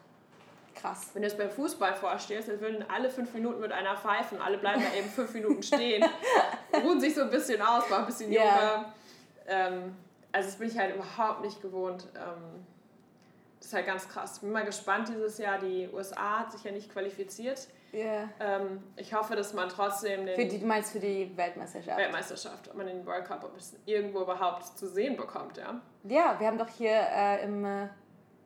Krass. 0.81 1.11
Wenn 1.13 1.23
du 1.23 1.29
es 1.29 1.37
beim 1.37 1.51
Fußball 1.51 1.95
vorstellst, 1.95 2.49
dann 2.49 2.61
würden 2.61 2.85
alle 2.89 3.11
fünf 3.11 3.33
Minuten 3.35 3.61
mit 3.61 3.73
einer 3.73 3.97
pfeifen, 3.97 4.41
alle 4.41 4.59
bleiben 4.59 4.83
da 4.83 4.97
eben 4.97 5.09
fünf 5.09 5.33
Minuten 5.35 5.63
stehen, 5.63 6.05
ruhen 6.73 7.01
sich 7.01 7.15
so 7.15 7.23
ein 7.23 7.31
bisschen 7.31 7.61
aus, 7.61 7.89
machen 7.91 8.03
ein 8.03 8.07
bisschen 8.07 8.33
Yoga. 8.33 8.47
Yeah. 8.47 8.95
Ähm, 9.47 9.97
also 10.31 10.49
das 10.49 10.59
bin 10.59 10.69
ich 10.69 10.79
halt 10.79 10.95
überhaupt 10.95 11.43
nicht 11.43 11.61
gewohnt. 11.63 12.07
Ähm, 12.15 12.65
das 13.59 13.69
ist 13.69 13.75
halt 13.75 13.87
ganz 13.87 14.09
krass. 14.09 14.39
Bin 14.39 14.53
mal 14.53 14.65
gespannt 14.65 15.09
dieses 15.09 15.39
Jahr. 15.39 15.59
Die 15.59 15.89
USA 15.93 16.41
hat 16.41 16.53
sich 16.53 16.63
ja 16.63 16.71
nicht 16.71 16.93
qualifiziert. 16.93 17.67
Yeah. 17.93 18.29
Ähm, 18.39 18.83
ich 18.97 19.15
hoffe, 19.15 19.35
dass 19.35 19.55
man 19.55 19.69
trotzdem 19.69 20.27
den... 20.27 20.37
Für 20.37 20.45
die, 20.45 20.61
du 20.61 20.67
meinst 20.67 20.93
für 20.93 21.01
die 21.01 21.37
Weltmeisterschaft? 21.37 21.99
Weltmeisterschaft. 21.99 22.69
Ob 22.69 22.77
man 22.77 22.87
den 22.87 23.05
World 23.05 23.25
Cup 23.25 23.51
irgendwo 23.87 24.21
überhaupt 24.21 24.79
zu 24.79 24.87
sehen 24.87 25.17
bekommt, 25.17 25.57
ja. 25.57 25.81
Ja, 26.05 26.39
wir 26.39 26.47
haben 26.47 26.59
doch 26.59 26.69
hier 26.69 26.93
äh, 26.93 27.43
im, 27.45 27.65
äh, 27.65 27.89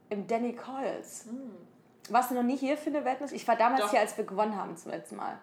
im 0.08 0.26
Danny 0.26 0.54
Calls... 0.54 1.26
Mm 1.26 1.71
warst 2.08 2.30
du 2.30 2.34
noch 2.34 2.42
nie 2.42 2.56
hier 2.56 2.76
für 2.76 2.90
eine 2.90 3.04
Weltmeisterschaft? 3.04 3.42
Ich 3.42 3.48
war 3.48 3.56
damals 3.56 3.82
Doch. 3.82 3.90
hier, 3.90 4.00
als 4.00 4.16
wir 4.16 4.24
gewonnen 4.24 4.56
haben 4.56 4.76
zum 4.76 4.90
letzten 4.90 5.16
Mal. 5.16 5.38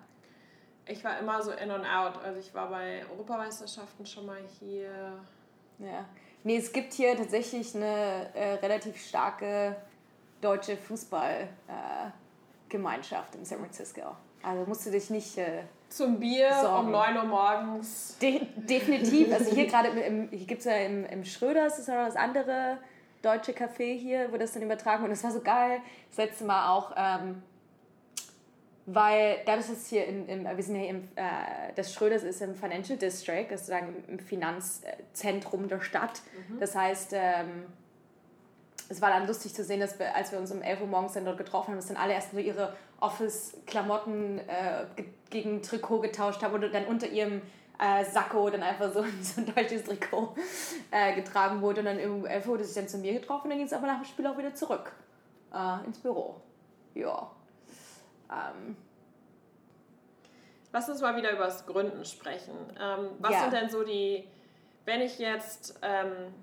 Ich 0.85 1.03
war 1.03 1.19
immer 1.19 1.41
so 1.41 1.51
in 1.51 1.71
und 1.71 1.85
out. 1.85 2.21
Also 2.23 2.39
ich 2.39 2.53
war 2.53 2.69
bei 2.69 3.03
Europameisterschaften 3.11 4.05
schon 4.05 4.25
mal 4.25 4.39
hier. 4.59 5.19
Ja. 5.77 6.05
Nee, 6.43 6.57
es 6.57 6.73
gibt 6.73 6.93
hier 6.93 7.15
tatsächlich 7.15 7.75
eine 7.75 8.33
äh, 8.33 8.53
relativ 8.55 8.99
starke 8.99 9.75
deutsche 10.41 10.77
Fußballgemeinschaft 10.77 13.35
äh, 13.35 13.37
in 13.37 13.45
San 13.45 13.59
Francisco. 13.59 14.15
Also 14.41 14.65
musst 14.65 14.85
du 14.85 14.91
dich 14.91 15.09
nicht. 15.09 15.37
Äh, 15.37 15.63
Zum 15.89 16.19
Bier 16.19 16.53
sorgen. 16.61 16.87
um 16.87 16.91
9 16.91 17.17
Uhr 17.17 17.23
morgens. 17.25 18.17
De 18.21 18.41
definitiv. 18.55 19.33
Also 19.33 19.53
hier 19.53 19.67
gerade 19.67 19.91
hier 19.91 20.47
gibt 20.47 20.59
es 20.59 20.65
ja 20.65 20.77
im, 20.77 21.05
im 21.05 21.25
Schröders, 21.25 21.73
das 21.73 21.79
ist 21.81 21.87
ja 21.87 21.99
noch 21.99 22.07
das 22.07 22.15
andere 22.15 22.77
deutsche 23.21 23.51
Café 23.51 23.97
hier, 23.97 24.31
wo 24.31 24.37
das 24.37 24.53
dann 24.53 24.63
übertragen 24.63 25.01
wurde. 25.01 25.11
Und 25.11 25.17
das 25.17 25.23
war 25.23 25.31
so 25.31 25.41
geil. 25.41 25.81
Das 26.09 26.17
letzte 26.17 26.45
Mal 26.45 26.69
auch, 26.69 26.93
ähm, 26.95 27.43
weil 28.85 29.37
dadurch, 29.45 29.67
dass 29.67 29.87
hier 29.87 30.05
in, 30.07 30.27
im, 30.27 30.43
wir 30.45 30.63
sind 30.63 30.75
hier 30.75 30.89
im, 30.89 31.03
äh, 31.15 31.73
das 31.75 31.93
Schröders 31.93 32.23
ist 32.23 32.41
im 32.41 32.55
Financial 32.55 32.97
District, 32.97 33.45
das 33.49 33.61
ist 33.61 33.67
sozusagen 33.67 34.03
im 34.07 34.19
Finanzzentrum 34.19 35.67
der 35.67 35.81
Stadt. 35.81 36.21
Mhm. 36.49 36.59
Das 36.59 36.75
heißt, 36.75 37.11
ähm, 37.13 37.65
es 38.89 39.01
war 39.01 39.11
dann 39.11 39.27
lustig 39.27 39.53
zu 39.53 39.63
sehen, 39.63 39.79
dass 39.79 39.99
wir, 39.99 40.15
als 40.15 40.31
wir 40.31 40.39
uns 40.39 40.51
um 40.51 40.63
11 40.63 40.81
Uhr 40.81 40.87
morgens 40.87 41.13
dann 41.13 41.25
dort 41.25 41.37
getroffen 41.37 41.69
haben, 41.69 41.75
dass 41.75 41.87
dann 41.87 41.97
alle 41.97 42.13
erst 42.13 42.31
so 42.31 42.39
ihre 42.39 42.75
Office-Klamotten 42.99 44.39
äh, 44.39 44.85
gegen 45.29 45.61
Trikot 45.61 45.99
getauscht 45.99 46.41
haben 46.41 46.55
und 46.55 46.73
dann 46.73 46.85
unter 46.85 47.07
ihrem 47.07 47.41
äh, 47.79 48.03
Sakko 48.03 48.49
dann 48.49 48.61
einfach 48.61 48.91
so, 48.91 49.03
so 49.21 49.41
ein 49.41 49.53
deutsches 49.53 49.85
Trikot 49.85 50.35
äh, 50.91 51.15
getragen 51.15 51.61
wurde. 51.61 51.79
Und 51.79 51.85
dann 51.85 51.99
11 51.99 52.47
wurde 52.47 52.63
sich 52.63 52.75
dann 52.75 52.87
zu 52.87 52.97
mir 52.97 53.13
getroffen 53.13 53.45
und 53.45 53.49
dann 53.51 53.57
ging 53.57 53.67
es 53.67 53.73
aber 53.73 53.87
nach 53.87 54.01
dem 54.01 54.05
Spiel 54.05 54.27
auch 54.27 54.37
wieder 54.37 54.53
zurück 54.53 54.91
äh, 55.53 55.85
ins 55.85 55.99
Büro. 55.99 56.41
Ja. 56.93 57.31
Ähm. 58.29 58.75
Lass 60.71 60.87
uns 60.87 61.01
mal 61.01 61.15
wieder 61.15 61.31
über 61.31 61.45
das 61.45 61.65
Gründen 61.65 62.05
sprechen. 62.05 62.53
Ähm, 62.79 63.09
was 63.19 63.31
ja. 63.31 63.41
sind 63.41 63.53
denn 63.53 63.69
so 63.69 63.83
die, 63.83 64.27
wenn 64.85 65.01
ich 65.01 65.17
jetzt 65.17 65.79
ähm, 65.81 66.33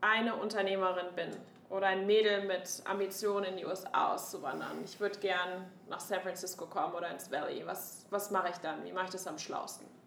eine 0.00 0.36
Unternehmerin 0.36 1.12
bin 1.16 1.30
oder 1.68 1.88
ein 1.88 2.06
Mädel 2.06 2.46
mit 2.46 2.82
Ambitionen 2.84 3.46
in 3.46 3.56
die 3.56 3.66
USA 3.66 4.14
auszuwandern, 4.14 4.84
ich 4.84 5.00
würde 5.00 5.18
gern 5.18 5.68
nach 5.88 5.98
San 5.98 6.20
Francisco 6.20 6.66
kommen 6.66 6.94
oder 6.94 7.10
ins 7.10 7.32
Valley, 7.32 7.66
was, 7.66 8.06
was 8.10 8.30
mache 8.30 8.50
ich 8.50 8.58
dann? 8.58 8.84
Wie 8.84 8.92
mache 8.92 9.06
ich 9.06 9.10
das 9.10 9.26
am 9.26 9.38
schlausten? 9.38 9.97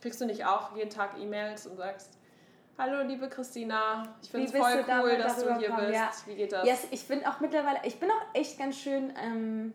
Kriegst 0.00 0.20
du 0.20 0.26
nicht 0.26 0.44
auch 0.44 0.74
jeden 0.76 0.90
Tag 0.90 1.18
E-Mails 1.18 1.66
und 1.66 1.76
sagst, 1.76 2.20
Hallo, 2.78 3.02
liebe 3.06 3.28
Christina, 3.28 4.04
ich 4.22 4.30
finde 4.30 4.46
es 4.46 4.52
voll 4.52 4.84
cool, 5.02 5.18
dass 5.18 5.44
du 5.44 5.54
hier 5.58 5.68
kommen? 5.68 5.88
bist. 5.88 5.92
Ja. 5.92 6.10
Wie 6.24 6.34
geht 6.34 6.50
das? 6.50 6.66
Yes, 6.66 6.86
ich 6.90 7.06
bin 7.06 7.26
auch 7.26 7.38
mittlerweile, 7.40 7.80
ich 7.84 8.00
bin 8.00 8.10
auch 8.10 8.34
echt 8.34 8.58
ganz 8.58 8.78
schön 8.78 9.12
ähm, 9.22 9.74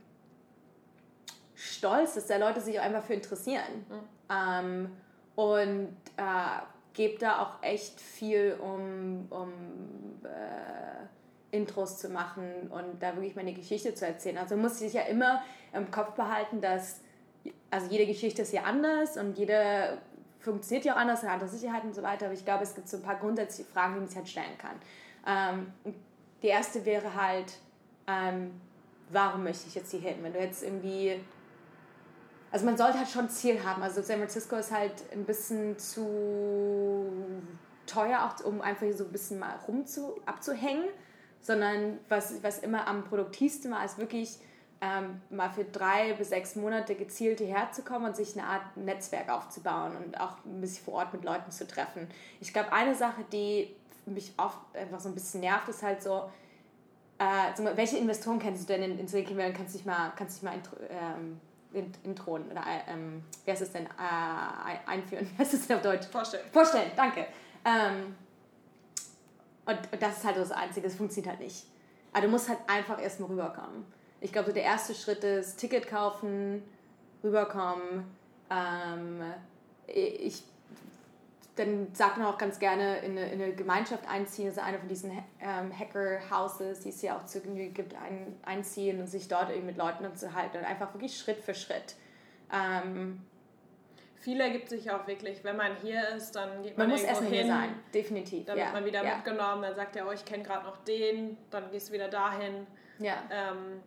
stolz, 1.54 2.16
dass 2.16 2.26
da 2.26 2.38
Leute 2.38 2.62
sich 2.62 2.80
auch 2.80 2.84
einfach 2.84 3.04
für 3.04 3.14
interessieren. 3.14 3.86
Mhm. 3.90 4.00
Ähm, 4.28 4.92
und 5.36 5.98
äh, 6.18 6.62
gebe 6.94 7.20
da 7.20 7.44
auch 7.44 7.62
echt 7.62 8.02
viel, 8.02 8.58
um, 8.60 9.28
um 9.30 9.54
äh, 10.24 11.56
Intros 11.56 12.00
zu 12.00 12.10
machen 12.10 12.72
und 12.72 13.04
da 13.04 13.14
wirklich 13.16 13.36
meine 13.36 13.54
Geschichte 13.54 13.94
zu 13.94 14.08
erzählen. 14.08 14.40
Also 14.40 14.58
muss 14.58 14.82
ich 14.82 14.94
ja 14.94 15.04
immer 15.04 15.44
im 15.74 15.92
Kopf 15.92 16.14
behalten, 16.14 16.60
dass 16.60 17.02
also 17.70 17.88
jede 17.92 18.08
Geschichte 18.08 18.42
ist 18.42 18.52
ja 18.52 18.64
anders 18.64 19.18
und 19.18 19.38
jede 19.38 20.00
funktioniert 20.46 20.86
ja 20.86 20.94
auch 20.94 20.98
anders, 20.98 21.24
andere 21.24 21.50
Sicherheiten 21.50 21.90
und 21.90 21.96
so 21.96 22.04
weiter, 22.04 22.26
aber 22.26 22.34
ich 22.34 22.46
glaube, 22.46 22.64
es 22.64 22.76
gibt 22.76 22.88
so 22.88 22.98
ein 22.98 23.04
paar 23.04 23.18
grundsätzliche 23.18 23.70
Fragen, 23.70 23.96
die 23.96 24.00
man 24.00 24.08
sich 24.08 24.18
halt 24.18 24.30
stellen 24.30 24.58
kann. 24.58 24.76
Ähm, 25.28 25.74
die 26.42 26.48
erste 26.48 26.86
wäre 26.86 27.16
halt, 27.16 27.54
ähm, 28.08 28.52
warum 29.10 29.44
möchte 29.44 29.68
ich 29.68 29.76
jetzt 29.76 29.92
hier 29.92 30.00
hin? 30.00 30.18
Wenn 30.22 30.34
du 30.34 30.40
jetzt 30.40 30.64
irgendwie, 30.64 31.20
also 32.52 32.66
man 32.66 32.78
sollte 32.78 33.00
halt 33.00 33.10
schon 33.10 33.26
ein 33.26 33.30
Ziel 33.30 33.64
haben. 33.64 33.82
Also 33.82 34.02
San 34.02 34.20
Francisco 34.20 34.56
ist 34.56 34.72
halt 34.72 34.94
ein 35.12 35.26
bisschen 35.26 35.78
zu 35.78 37.12
teuer, 37.88 38.20
auch 38.24 38.46
um 38.46 38.62
einfach 38.62 38.86
so 38.94 39.06
ein 39.06 39.12
bisschen 39.12 39.40
mal 39.40 39.56
rum 39.68 39.86
zu, 39.86 40.22
abzuhängen, 40.26 40.86
sondern 41.42 42.00
was, 42.10 42.44
was 42.44 42.60
immer 42.60 42.88
am 42.88 43.04
produktivsten 43.04 43.72
war, 43.72 43.84
ist 43.84 43.98
wirklich 43.98 44.40
ähm, 44.82 45.22
mal 45.30 45.50
für 45.50 45.64
drei 45.64 46.14
bis 46.14 46.30
sechs 46.30 46.56
Monate 46.56 46.96
gezielt 46.96 47.40
hierher 47.40 47.72
zu 47.72 47.82
kommen 47.82 48.06
und 48.06 48.16
sich 48.16 48.38
eine 48.38 48.48
Art 48.48 48.76
Netzwerk 48.76 49.30
aufzubauen 49.30 49.96
und 49.96 50.20
auch 50.20 50.38
ein 50.46 50.62
bisschen 50.62 50.84
vor 50.86 50.96
Ort 50.96 51.14
mit 51.14 51.24
Leuten 51.24 51.52
zu 51.52 51.68
treffen. 51.68 52.08
Ich 52.42 52.54
glaube, 52.54 52.72
eine 52.72 52.94
Sache, 52.94 53.24
die 53.32 53.76
mich 54.06 54.34
oft 54.38 54.60
einfach 54.76 55.00
so 55.00 55.10
ein 55.10 55.16
bisschen 55.16 55.40
nervt, 55.40 55.68
ist 55.70 55.82
halt 55.82 56.04
so, 56.04 56.30
äh, 57.18 57.76
welche 57.76 57.98
Investoren 57.98 58.40
kennst 58.40 58.64
du 58.64 58.74
denn 58.74 58.84
in, 58.84 59.00
in 59.00 59.08
Silicon 59.08 59.38
Valley? 59.38 59.54
Kannst 59.54 59.74
du 59.74 59.78
dich 59.78 59.86
mal, 59.86 60.12
kannst 60.16 60.38
dich 60.38 60.44
mal 60.44 60.60
ähm, 60.90 61.40
Intro 62.04 62.34
oder 62.34 62.64
ähm, 62.88 63.24
wie 63.44 63.52
heißt 63.52 63.62
es 63.62 63.72
denn? 63.72 63.86
Äh, 63.86 64.90
einführen. 64.90 65.30
Wie 65.32 65.38
heißt 65.38 65.54
es 65.54 65.68
denn 65.68 65.78
auf 65.78 65.84
Deutsch? 65.84 66.08
Vorstellen. 66.08 66.46
Vorstellen, 66.52 66.92
danke. 66.96 67.26
Ähm, 67.64 68.16
und, 69.66 69.80
und 69.92 70.02
das 70.02 70.18
ist 70.18 70.26
halt 70.26 70.38
das 70.38 70.52
Einzige, 70.52 70.88
das 70.88 70.96
funktioniert 70.96 71.32
halt 71.32 71.40
nicht. 71.40 71.66
Aber 72.14 72.22
du 72.22 72.28
musst 72.30 72.48
halt 72.48 72.60
einfach 72.68 73.02
erstmal 73.02 73.30
rüberkommen. 73.30 73.86
Ich 74.22 74.32
glaube, 74.32 74.48
so 74.48 74.54
der 74.54 74.64
erste 74.64 74.96
Schritt 74.96 75.24
ist 75.24 75.58
Ticket 75.58 75.88
kaufen, 75.88 76.64
rüberkommen. 77.24 78.06
Ähm, 78.50 79.22
ich 79.88 80.44
dann 81.56 81.88
sagt 81.94 82.18
man 82.18 82.28
auch 82.28 82.38
ganz 82.38 82.60
gerne 82.60 83.00
in 83.00 83.18
eine, 83.18 83.32
in 83.32 83.42
eine 83.42 83.54
Gemeinschaft 83.54 84.08
einziehen, 84.10 84.48
also 84.48 84.62
eine 84.62 84.78
von 84.78 84.88
diesen 84.88 85.12
ähm, 85.40 85.78
Hacker-Houses, 85.78 86.82
die 86.82 86.90
es 86.90 87.02
ja 87.02 87.18
auch 87.18 87.26
zu 87.26 87.40
Genüge 87.40 87.70
gibt, 87.70 87.96
ein, 87.96 88.36
einziehen 88.44 89.00
und 89.00 89.08
sich 89.08 89.28
dort 89.28 89.50
irgendwie 89.50 89.68
mit 89.68 89.78
Leuten 89.78 90.06
unterhalten 90.06 90.58
und 90.58 90.66
einfach 90.66 90.94
wirklich 90.94 91.18
Schritt 91.18 91.40
für 91.40 91.56
Schritt. 91.56 91.96
Ähm, 92.54 93.22
Viel 94.18 94.42
ergibt 94.42 94.70
sich 94.70 94.92
auch 94.92 95.08
wirklich, 95.08 95.44
wenn 95.44 95.56
man 95.56 95.76
hier 95.82 96.10
ist, 96.10 96.36
dann 96.36 96.62
geht 96.62 96.78
man 96.78 96.88
man, 96.88 96.98
muss 96.98 97.04
irgendwo 97.04 97.24
hin, 97.24 97.34
hier 97.34 97.48
sein, 97.48 97.70
definitiv. 97.94 98.46
dann 98.46 98.58
ja. 98.58 98.66
wird 98.66 98.74
man 98.74 98.86
wieder 98.86 99.04
ja. 99.04 99.16
mitgenommen, 99.16 99.62
dann 99.62 99.76
sagt 99.76 99.96
er, 99.96 100.08
oh, 100.08 100.12
ich 100.12 100.26
kenne 100.26 100.44
gerade 100.44 100.66
noch 100.66 100.78
den, 100.84 101.38
dann 101.52 101.72
gehst 101.72 101.90
du 101.90 101.94
wieder 101.94 102.10
dahin. 102.10 102.68
Ja. 103.00 103.24
Ähm, 103.32 103.82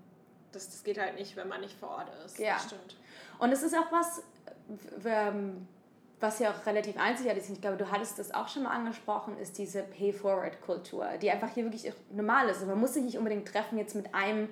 das, 0.52 0.70
das 0.70 0.82
geht 0.84 0.98
halt 0.98 1.14
nicht, 1.14 1.36
wenn 1.36 1.48
man 1.48 1.60
nicht 1.60 1.78
vor 1.78 1.90
Ort 1.90 2.10
ist. 2.24 2.38
Ja. 2.38 2.54
Das 2.54 2.64
stimmt. 2.64 2.96
Und 3.38 3.52
es 3.52 3.62
ist 3.62 3.74
auch 3.76 3.90
was, 3.92 4.22
ähm, 5.04 5.66
was 6.20 6.38
ja 6.38 6.50
auch 6.50 6.66
relativ 6.66 6.96
einzigartig 6.98 7.44
ist. 7.44 7.50
Ich 7.50 7.60
glaube, 7.60 7.76
du 7.76 7.90
hattest 7.90 8.18
das 8.18 8.34
auch 8.34 8.48
schon 8.48 8.64
mal 8.64 8.70
angesprochen, 8.70 9.38
ist 9.38 9.58
diese 9.58 9.82
Pay-Forward-Kultur, 9.82 11.06
die 11.22 11.30
einfach 11.30 11.50
hier 11.54 11.64
wirklich 11.64 11.92
normal 12.10 12.48
ist. 12.48 12.56
Also 12.56 12.66
man 12.66 12.80
muss 12.80 12.94
sich 12.94 13.04
nicht 13.04 13.18
unbedingt 13.18 13.48
treffen 13.48 13.78
jetzt 13.78 13.94
mit 13.94 14.14
einem 14.14 14.48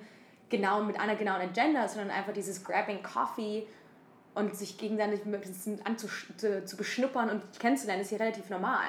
genauen, 0.49 0.87
mit 0.87 0.99
einer 0.99 1.15
genauen 1.15 1.41
Agenda, 1.41 1.87
sondern 1.87 2.11
einfach 2.11 2.33
dieses 2.33 2.63
Grabbing 2.63 3.03
Coffee 3.03 3.67
und 4.33 4.55
sich 4.55 4.77
gegenseitig 4.77 5.25
ein 5.25 5.31
bisschen 5.31 5.81
und 5.81 7.59
kennenzulernen, 7.59 8.01
ist 8.01 8.09
hier 8.09 8.19
relativ 8.19 8.49
normal. 8.49 8.85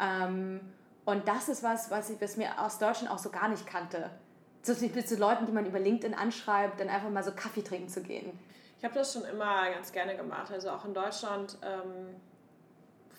Ähm, 0.00 0.60
und 1.04 1.28
das 1.28 1.48
ist 1.48 1.62
was, 1.62 1.90
was 1.90 2.10
ich 2.10 2.20
was 2.20 2.36
mir 2.36 2.60
aus 2.60 2.78
Deutschland 2.78 3.12
auch 3.12 3.18
so 3.18 3.30
gar 3.30 3.48
nicht 3.48 3.66
kannte. 3.66 4.10
So 4.62 4.74
so 4.74 5.16
Leuten, 5.16 5.46
die 5.46 5.52
man 5.52 5.66
über 5.66 5.78
LinkedIn 5.78 6.14
anschreibt, 6.14 6.80
dann 6.80 6.88
einfach 6.88 7.10
mal 7.10 7.22
so 7.22 7.32
Kaffee 7.32 7.62
trinken 7.62 7.88
zu 7.88 8.02
gehen. 8.02 8.38
Ich 8.78 8.84
habe 8.84 8.94
das 8.94 9.12
schon 9.12 9.24
immer 9.24 9.70
ganz 9.70 9.92
gerne 9.92 10.16
gemacht. 10.16 10.50
Also 10.52 10.70
auch 10.70 10.84
in 10.84 10.94
Deutschland. 10.94 11.58
Ähm, 11.62 12.14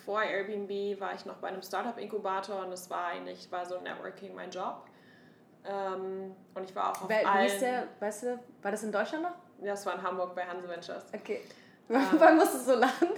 vor 0.05 0.23
Airbnb 0.23 0.99
war 0.99 1.13
ich 1.13 1.25
noch 1.25 1.35
bei 1.35 1.49
einem 1.49 1.61
Startup-Inkubator 1.61 2.63
und 2.63 2.71
das 2.71 2.89
war 2.89 3.07
eigentlich 3.07 3.51
war 3.51 3.65
so 3.65 3.79
Networking 3.79 4.33
mein 4.33 4.49
Job. 4.49 4.85
Ähm, 5.65 6.35
und 6.55 6.69
ich 6.69 6.75
war 6.75 6.91
auch 6.91 7.03
auf 7.03 7.09
Wer, 7.09 7.21
wie 7.21 7.25
allen. 7.25 7.49
hieß 7.49 7.59
der, 7.59 7.87
weißt 7.99 8.23
du, 8.23 8.39
war 8.61 8.71
das 8.71 8.83
in 8.83 8.91
Deutschland 8.91 9.23
noch? 9.23 9.35
Ja, 9.61 9.71
das 9.71 9.85
war 9.85 9.95
in 9.95 10.01
Hamburg 10.01 10.33
bei 10.33 10.45
Hanse 10.45 10.67
Ventures. 10.67 11.03
Okay. 11.13 11.41
Ähm. 11.89 12.07
Warum 12.17 12.37
musst 12.37 12.55
du 12.55 12.59
so 12.59 12.73
lachen? 12.75 13.09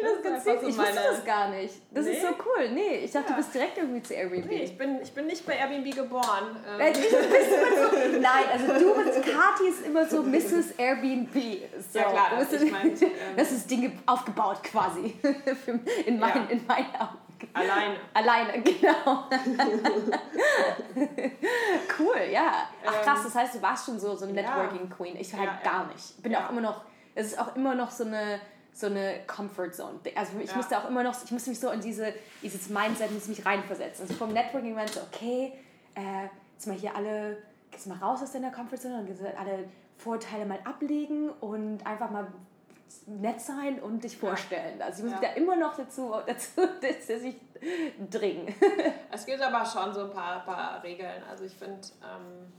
Das 0.00 0.12
ist 0.12 0.22
ganz 0.22 0.46
einfach 0.46 0.52
süß. 0.52 0.62
so 0.62 0.68
ich 0.68 0.78
wusste 0.88 0.94
das 1.10 1.24
gar 1.24 1.48
nicht. 1.50 1.74
Das 1.92 2.06
ist 2.06 2.12
Nee? 2.12 2.20
so 2.20 2.28
cool. 2.28 2.68
Nee, 2.70 2.96
ich 3.04 3.10
dachte, 3.12 3.26
Ja. 3.30 3.34
du 3.34 3.36
bist 3.42 3.54
direkt 3.54 3.78
irgendwie 3.78 4.02
zu 4.02 4.14
Airbnb. 4.14 4.46
Nee, 4.46 4.62
ich 4.64 4.78
bin, 4.78 5.00
ich 5.02 5.12
bin 5.12 5.26
nicht 5.26 5.44
bei 5.46 5.54
Airbnb 5.54 5.94
geboren. 5.94 6.56
Ähm, 6.68 6.80
Äh, 6.80 6.92
du 6.92 7.00
bist 7.00 7.10
so, 7.12 8.18
nein, 8.20 8.44
also 8.52 8.66
du 8.66 8.94
bist, 9.02 9.22
Kathi 9.24 9.68
ist 9.68 9.86
immer 9.86 10.06
so 10.06 10.22
Mrs. 10.22 10.72
Airbnb. 10.78 11.34
So, 11.92 11.98
Ja, 11.98 12.04
klar, 12.10 12.26
du 12.30 12.36
bist, 12.46 12.62
ich 12.62 12.70
mein, 12.72 12.88
ähm, 13.02 13.10
das 13.36 13.50
ist 13.52 13.70
Dinge 13.70 13.92
aufgebaut 14.06 14.62
quasi. 14.62 15.14
In, 16.06 16.18
meinen, 16.18 16.44
Ja. 16.46 16.50
in 16.50 16.66
meinen 16.66 16.94
Augen. 16.96 17.18
alleine. 17.54 17.96
Alleine, 18.14 18.62
genau. 18.62 19.24
cool, 21.98 22.20
ja. 22.32 22.68
Ach 22.86 23.02
krass, 23.02 23.18
Ähm, 23.18 23.24
das 23.24 23.34
heißt, 23.34 23.54
du 23.56 23.62
warst 23.62 23.86
schon 23.86 23.98
so, 23.98 24.14
so 24.16 24.26
eine 24.26 24.40
ja. 24.40 24.48
Networking 24.48 24.90
Queen. 24.90 25.16
Ich 25.16 25.32
halt 25.32 25.44
Ja, 25.44 25.58
gar 25.62 25.86
nicht. 25.86 26.22
Bin 26.22 26.32
Ja. 26.32 26.46
auch 26.46 26.50
immer 26.50 26.60
noch, 26.60 26.82
es 27.14 27.28
ist 27.28 27.38
auch 27.40 27.54
immer 27.56 27.74
noch 27.74 27.90
so 27.90 28.04
eine, 28.04 28.40
so 28.78 28.86
eine 28.86 29.20
Comfort 29.26 29.72
Zone. 29.72 29.98
Also 30.14 30.38
ich 30.38 30.50
Ja. 30.50 30.56
musste 30.56 30.78
auch 30.78 30.88
immer 30.88 31.02
noch, 31.02 31.14
ich 31.24 31.30
musste 31.32 31.50
mich 31.50 31.58
so 31.58 31.70
in 31.70 31.80
diese, 31.80 32.14
dieses 32.42 32.68
Mindset, 32.68 33.10
musste 33.10 33.30
mich 33.30 33.44
reinversetzen. 33.44 34.02
Also 34.02 34.14
vom 34.14 34.32
Networking 34.32 34.76
war 34.76 34.86
so, 34.86 35.00
okay, 35.00 35.52
äh, 35.96 36.28
jetzt 36.54 36.66
mal 36.68 36.76
hier 36.76 36.94
alle, 36.94 37.38
gehst 37.72 37.88
mal 37.88 37.98
raus 37.98 38.22
aus 38.22 38.30
deiner 38.32 38.52
Comfort 38.52 38.78
Zone 38.78 39.00
und 39.00 39.10
alle 39.38 39.64
Vorteile 39.96 40.46
mal 40.46 40.60
ablegen 40.64 41.30
und 41.40 41.84
einfach 41.84 42.10
mal 42.10 42.28
nett 43.06 43.40
sein 43.40 43.80
und 43.80 44.04
dich 44.04 44.16
vorstellen. 44.16 44.80
Also 44.80 44.98
ich 45.04 45.10
muss 45.10 45.12
Ja. 45.14 45.18
mich 45.20 45.28
da 45.30 45.34
immer 45.34 45.56
noch 45.56 45.76
dazu, 45.76 46.14
dazu 46.26 46.60
dass, 46.80 47.06
dass 47.08 47.22
ich 47.22 47.34
dringen. 48.10 48.54
Es 49.10 49.26
gibt 49.26 49.40
aber 49.42 49.66
schon 49.66 49.92
so 49.92 50.02
ein 50.04 50.10
paar, 50.12 50.44
paar 50.44 50.80
Regeln. 50.84 51.22
Also 51.28 51.42
ich 51.44 51.54
finde, 51.56 51.80
ähm, 52.04 52.52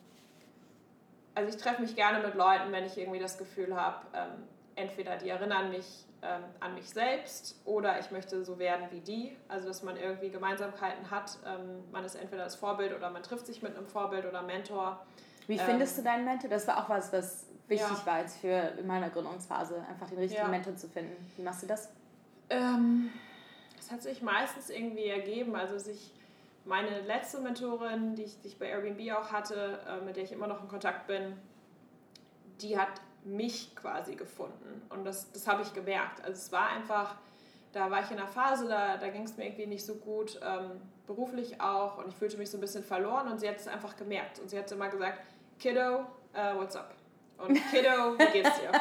also 1.33 1.49
ich 1.49 1.55
treffe 1.61 1.81
mich 1.81 1.95
gerne 1.95 2.19
mit 2.25 2.35
Leuten, 2.35 2.71
wenn 2.73 2.83
ich 2.85 2.97
irgendwie 2.97 3.19
das 3.19 3.37
Gefühl 3.37 3.73
habe, 3.73 4.05
ähm, 4.13 4.43
entweder 4.75 5.15
die 5.17 5.29
erinnern 5.29 5.69
mich 5.69 6.05
ähm, 6.21 6.43
an 6.59 6.73
mich 6.75 6.89
selbst 6.89 7.59
oder 7.65 7.99
ich 7.99 8.11
möchte 8.11 8.43
so 8.43 8.59
werden 8.59 8.87
wie 8.91 8.99
die. 9.01 9.37
Also 9.47 9.67
dass 9.67 9.83
man 9.83 9.97
irgendwie 9.97 10.29
Gemeinsamkeiten 10.29 11.09
hat. 11.11 11.37
Ähm, 11.45 11.83
man 11.91 12.03
ist 12.03 12.15
entweder 12.15 12.43
das 12.43 12.55
Vorbild 12.55 12.95
oder 12.95 13.09
man 13.09 13.23
trifft 13.23 13.45
sich 13.45 13.61
mit 13.61 13.75
einem 13.75 13.87
Vorbild 13.87 14.25
oder 14.25 14.41
Mentor. 14.41 15.05
Wie 15.47 15.53
Ähm, 15.57 15.65
findest 15.65 15.97
du 15.97 16.03
deinen 16.03 16.25
Mentor? 16.25 16.49
Das 16.49 16.67
war 16.67 16.83
auch 16.83 16.89
was, 16.89 17.11
was 17.13 17.45
wichtig 17.67 17.97
Ja. 17.99 18.05
war 18.05 18.19
jetzt 18.19 18.37
für 18.37 18.73
in 18.79 18.87
meiner 18.87 19.09
Gründungsphase, 19.09 19.83
einfach 19.89 20.07
den 20.09 20.19
richtigen 20.19 20.43
Ja. 20.43 20.47
Mentor 20.49 20.75
zu 20.75 20.87
finden. 20.89 21.15
Wie 21.37 21.43
machst 21.43 21.63
du 21.63 21.67
das? 21.67 21.89
Ähm, 22.49 23.11
es 23.79 23.91
hat 23.91 24.01
sich 24.01 24.21
meistens 24.21 24.69
irgendwie 24.69 25.05
ergeben. 25.07 25.55
Also 25.55 25.77
sich 25.77 26.13
meine 26.65 27.01
letzte 27.01 27.39
Mentorin, 27.39 28.15
die 28.15 28.23
ich, 28.23 28.39
die 28.41 28.47
ich 28.49 28.59
bei 28.59 28.67
Airbnb 28.67 28.99
auch 29.15 29.31
hatte, 29.31 29.79
äh, 29.87 30.03
mit 30.03 30.15
der 30.17 30.23
ich 30.23 30.31
immer 30.31 30.47
noch 30.47 30.61
in 30.61 30.67
Kontakt 30.67 31.07
bin, 31.07 31.33
die 32.61 32.77
hat 32.77 32.89
mich 33.23 33.75
quasi 33.75 34.15
gefunden. 34.15 34.81
Und 34.89 35.05
das, 35.05 35.31
das 35.31 35.47
habe 35.47 35.61
ich 35.61 35.73
gemerkt. 35.73 36.21
Also 36.23 36.33
es 36.33 36.51
war 36.51 36.69
einfach, 36.69 37.15
da 37.73 37.89
war 37.91 38.01
ich 38.01 38.11
in 38.11 38.17
einer 38.17 38.27
Phase, 38.27 38.67
da, 38.67 38.97
da 38.97 39.09
ging 39.09 39.23
es 39.23 39.37
mir 39.37 39.45
irgendwie 39.45 39.67
nicht 39.67 39.85
so 39.85 39.95
gut, 39.95 40.39
ähm, 40.43 40.81
beruflich 41.07 41.59
auch. 41.61 41.97
Und 41.97 42.07
ich 42.09 42.15
fühlte 42.15 42.37
mich 42.37 42.49
so 42.49 42.57
ein 42.57 42.61
bisschen 42.61 42.83
verloren 42.83 43.27
und 43.31 43.39
sie 43.39 43.47
hat 43.49 43.57
es 43.57 43.67
einfach 43.67 43.95
gemerkt. 43.95 44.39
Und 44.39 44.49
sie 44.49 44.57
hat 44.57 44.71
immer 44.71 44.89
gesagt, 44.89 45.19
Kiddo, 45.59 45.99
uh, 45.99 46.57
what's 46.57 46.75
up? 46.75 46.93
Und 47.37 47.53
Kiddo, 47.71 48.17
wie 48.17 48.31
geht's 48.31 48.59
dir? 48.59 48.71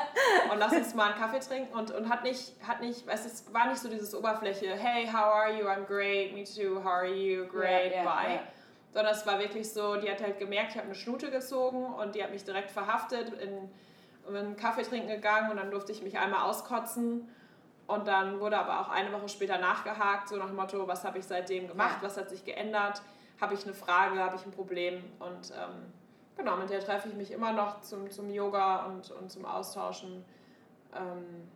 Und 0.52 0.58
lass 0.58 0.72
uns 0.72 0.94
mal 0.94 1.12
einen 1.12 1.20
Kaffee 1.20 1.38
trinken 1.40 1.72
und, 1.76 1.90
und 1.92 2.08
hat 2.08 2.24
nicht, 2.24 2.54
hat 2.66 2.80
nicht, 2.80 3.06
weißt 3.06 3.26
es 3.26 3.52
war 3.52 3.68
nicht 3.68 3.80
so 3.80 3.88
dieses 3.88 4.14
Oberfläche, 4.14 4.74
hey, 4.76 5.06
how 5.06 5.32
are 5.32 5.52
you? 5.52 5.66
I'm 5.66 5.84
great, 5.86 6.32
me 6.34 6.44
too, 6.44 6.82
how 6.82 6.90
are 6.90 7.06
you? 7.06 7.46
Great, 7.46 7.92
Ja, 7.92 8.02
ja, 8.02 8.04
bye. 8.04 8.34
ja. 8.34 8.40
Sondern 8.92 9.14
es 9.14 9.26
war 9.26 9.38
wirklich 9.38 9.70
so, 9.72 9.96
die 9.96 10.10
hat 10.10 10.20
halt 10.22 10.38
gemerkt, 10.38 10.70
ich 10.72 10.76
habe 10.76 10.86
eine 10.86 10.94
Schnute 10.94 11.30
gezogen 11.30 11.84
und 11.84 12.14
die 12.14 12.22
hat 12.22 12.30
mich 12.32 12.44
direkt 12.44 12.70
verhaftet, 12.70 13.28
in 13.40 13.70
einen 14.28 14.56
Kaffee 14.56 14.82
trinken 14.82 15.08
gegangen 15.08 15.50
und 15.50 15.56
dann 15.56 15.70
durfte 15.70 15.92
ich 15.92 16.02
mich 16.02 16.18
einmal 16.18 16.48
auskotzen. 16.48 17.28
Und 17.86 18.06
dann 18.06 18.38
wurde 18.40 18.58
aber 18.58 18.80
auch 18.80 18.90
eine 18.90 19.12
Woche 19.12 19.28
später 19.28 19.58
nachgehakt, 19.58 20.28
so 20.28 20.36
nach 20.36 20.46
dem 20.48 20.56
Motto, 20.56 20.86
was 20.86 21.04
habe 21.04 21.18
ich 21.18 21.24
seitdem 21.24 21.68
gemacht, 21.68 21.96
Ja. 22.02 22.06
was 22.08 22.16
hat 22.18 22.28
sich 22.28 22.44
geändert, 22.44 23.00
habe 23.40 23.54
ich 23.54 23.64
eine 23.64 23.72
Frage, 23.72 24.18
habe 24.22 24.36
ich 24.36 24.44
ein 24.44 24.52
Problem 24.52 25.02
und 25.20 25.50
ähm, 25.52 25.92
genau, 26.36 26.56
mit 26.56 26.68
der 26.68 26.80
treffe 26.80 27.08
ich 27.08 27.14
mich 27.14 27.30
immer 27.30 27.52
noch 27.52 27.80
zum, 27.80 28.10
zum 28.10 28.28
Yoga 28.28 28.84
und, 28.86 29.10
und 29.12 29.30
zum 29.30 29.46
Austauschen. 29.46 30.22
Ähm, 30.94 31.48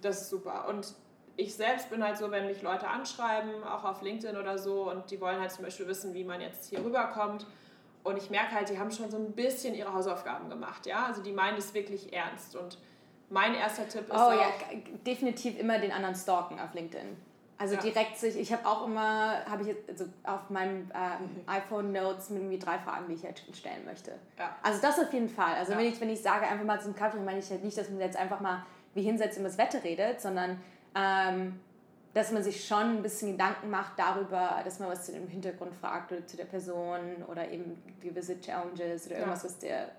das 0.00 0.22
ist 0.22 0.30
super. 0.30 0.68
Und 0.68 0.94
ich 1.36 1.54
selbst 1.54 1.90
bin 1.90 2.02
halt 2.02 2.16
so, 2.16 2.30
wenn 2.30 2.46
mich 2.46 2.62
Leute 2.62 2.88
anschreiben, 2.88 3.62
auch 3.64 3.84
auf 3.84 4.00
LinkedIn 4.00 4.36
oder 4.38 4.56
so, 4.56 4.90
und 4.90 5.10
die 5.10 5.20
wollen 5.20 5.40
halt 5.40 5.50
zum 5.50 5.64
Beispiel 5.64 5.86
wissen, 5.86 6.14
wie 6.14 6.24
man 6.24 6.40
jetzt 6.40 6.70
hier 6.70 6.82
rüberkommt. 6.82 7.46
Und 8.04 8.16
ich 8.18 8.30
merke 8.30 8.54
halt, 8.54 8.68
die 8.68 8.78
haben 8.78 8.90
schon 8.90 9.10
so 9.10 9.16
ein 9.16 9.32
bisschen 9.32 9.74
ihre 9.74 9.92
Hausaufgaben 9.92 10.48
gemacht, 10.50 10.86
ja. 10.86 11.06
Also 11.06 11.22
die 11.22 11.32
meinen 11.32 11.56
es 11.56 11.72
wirklich 11.74 12.12
ernst. 12.12 12.54
Und 12.54 12.78
mein 13.30 13.54
erster 13.54 13.88
Tipp 13.88 14.02
ist 14.02 14.10
Oh 14.14 14.30
ja, 14.30 14.46
definitiv 15.06 15.58
immer 15.58 15.78
den 15.78 15.90
anderen 15.90 16.14
stalken 16.14 16.60
auf 16.60 16.74
LinkedIn. 16.74 17.16
Also 17.56 17.76
Ja. 17.76 17.80
direkt 17.80 18.18
sich, 18.18 18.36
ich 18.36 18.52
habe 18.52 18.66
auch 18.66 18.86
immer, 18.86 19.44
habe 19.48 19.62
ich 19.62 19.68
jetzt 19.68 19.88
also 19.88 20.04
auf 20.24 20.50
meinem 20.50 20.90
ähm, 20.94 21.30
iPhone 21.46 21.92
Notes 21.92 22.28
mit 22.30 22.42
irgendwie 22.42 22.58
drei 22.58 22.78
Fragen, 22.78 23.06
die 23.08 23.14
ich 23.14 23.22
jetzt 23.22 23.42
stellen 23.56 23.84
möchte. 23.86 24.12
Ja. 24.38 24.54
Also 24.62 24.82
das 24.82 24.98
auf 24.98 25.12
jeden 25.12 25.28
Fall. 25.28 25.54
Also 25.54 25.72
Ja. 25.72 25.78
wenn, 25.78 25.86
ich, 25.86 26.00
wenn 26.00 26.10
ich 26.10 26.20
sage, 26.20 26.46
einfach 26.46 26.64
mal 26.66 26.80
zum 26.80 26.94
Kaffee, 26.94 27.18
meine 27.20 27.38
ich 27.38 27.48
halt 27.50 27.64
nicht, 27.64 27.78
dass 27.78 27.88
man 27.88 28.00
jetzt 28.00 28.16
einfach 28.18 28.40
mal 28.40 28.66
wie 28.92 29.02
hinsetzt 29.02 29.38
und 29.38 29.44
das 29.44 29.56
Wetter 29.56 29.82
redet, 29.82 30.20
sondern 30.20 30.60
ähm, 30.94 31.58
dass 32.14 32.30
man 32.30 32.42
sich 32.42 32.64
schon 32.66 32.96
ein 32.98 33.02
bisschen 33.02 33.32
Gedanken 33.32 33.70
macht 33.70 33.98
darüber, 33.98 34.60
dass 34.64 34.78
man 34.78 34.88
was 34.88 35.04
zu 35.04 35.12
dem 35.12 35.26
Hintergrund 35.28 35.74
fragt 35.74 36.12
oder 36.12 36.26
zu 36.26 36.36
der 36.36 36.44
Person 36.44 37.24
oder 37.28 37.50
eben 37.50 37.82
gewisse 38.00 38.40
Challenges 38.40 39.06
oder 39.06 39.16
Ja. 39.16 39.20
irgendwas, 39.22 39.44
was 39.44 39.58
der 39.58 39.90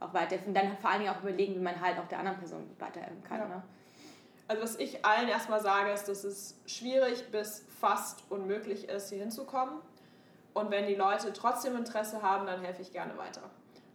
auch 0.00 0.12
weiterhilft. 0.12 0.48
Und 0.48 0.54
dann 0.54 0.76
vor 0.78 0.90
allen 0.90 1.00
Dingen 1.02 1.14
auch 1.14 1.22
überlegen, 1.22 1.54
wie 1.54 1.60
man 1.60 1.80
halt 1.80 1.98
auch 1.98 2.08
der 2.08 2.18
anderen 2.18 2.38
Person 2.38 2.68
weiterhelfen 2.80 3.22
kann. 3.22 3.38
Ja. 3.38 3.46
Ne? 3.46 3.62
Also 4.48 4.62
was 4.64 4.76
ich 4.76 5.04
allen 5.04 5.28
erstmal 5.28 5.60
sage, 5.62 5.92
ist, 5.92 6.08
dass 6.08 6.24
es 6.24 6.56
schwierig 6.66 7.30
bis 7.30 7.64
fast 7.80 8.24
unmöglich 8.28 8.88
ist, 8.88 9.10
hier 9.10 9.20
hinzukommen. 9.20 9.76
Und 10.54 10.70
wenn 10.70 10.86
die 10.86 10.96
Leute 10.96 11.32
trotzdem 11.32 11.76
Interesse 11.76 12.20
haben, 12.22 12.44
dann 12.46 12.60
helfe 12.60 12.82
ich 12.82 12.92
gerne 12.92 13.16
weiter. 13.16 13.40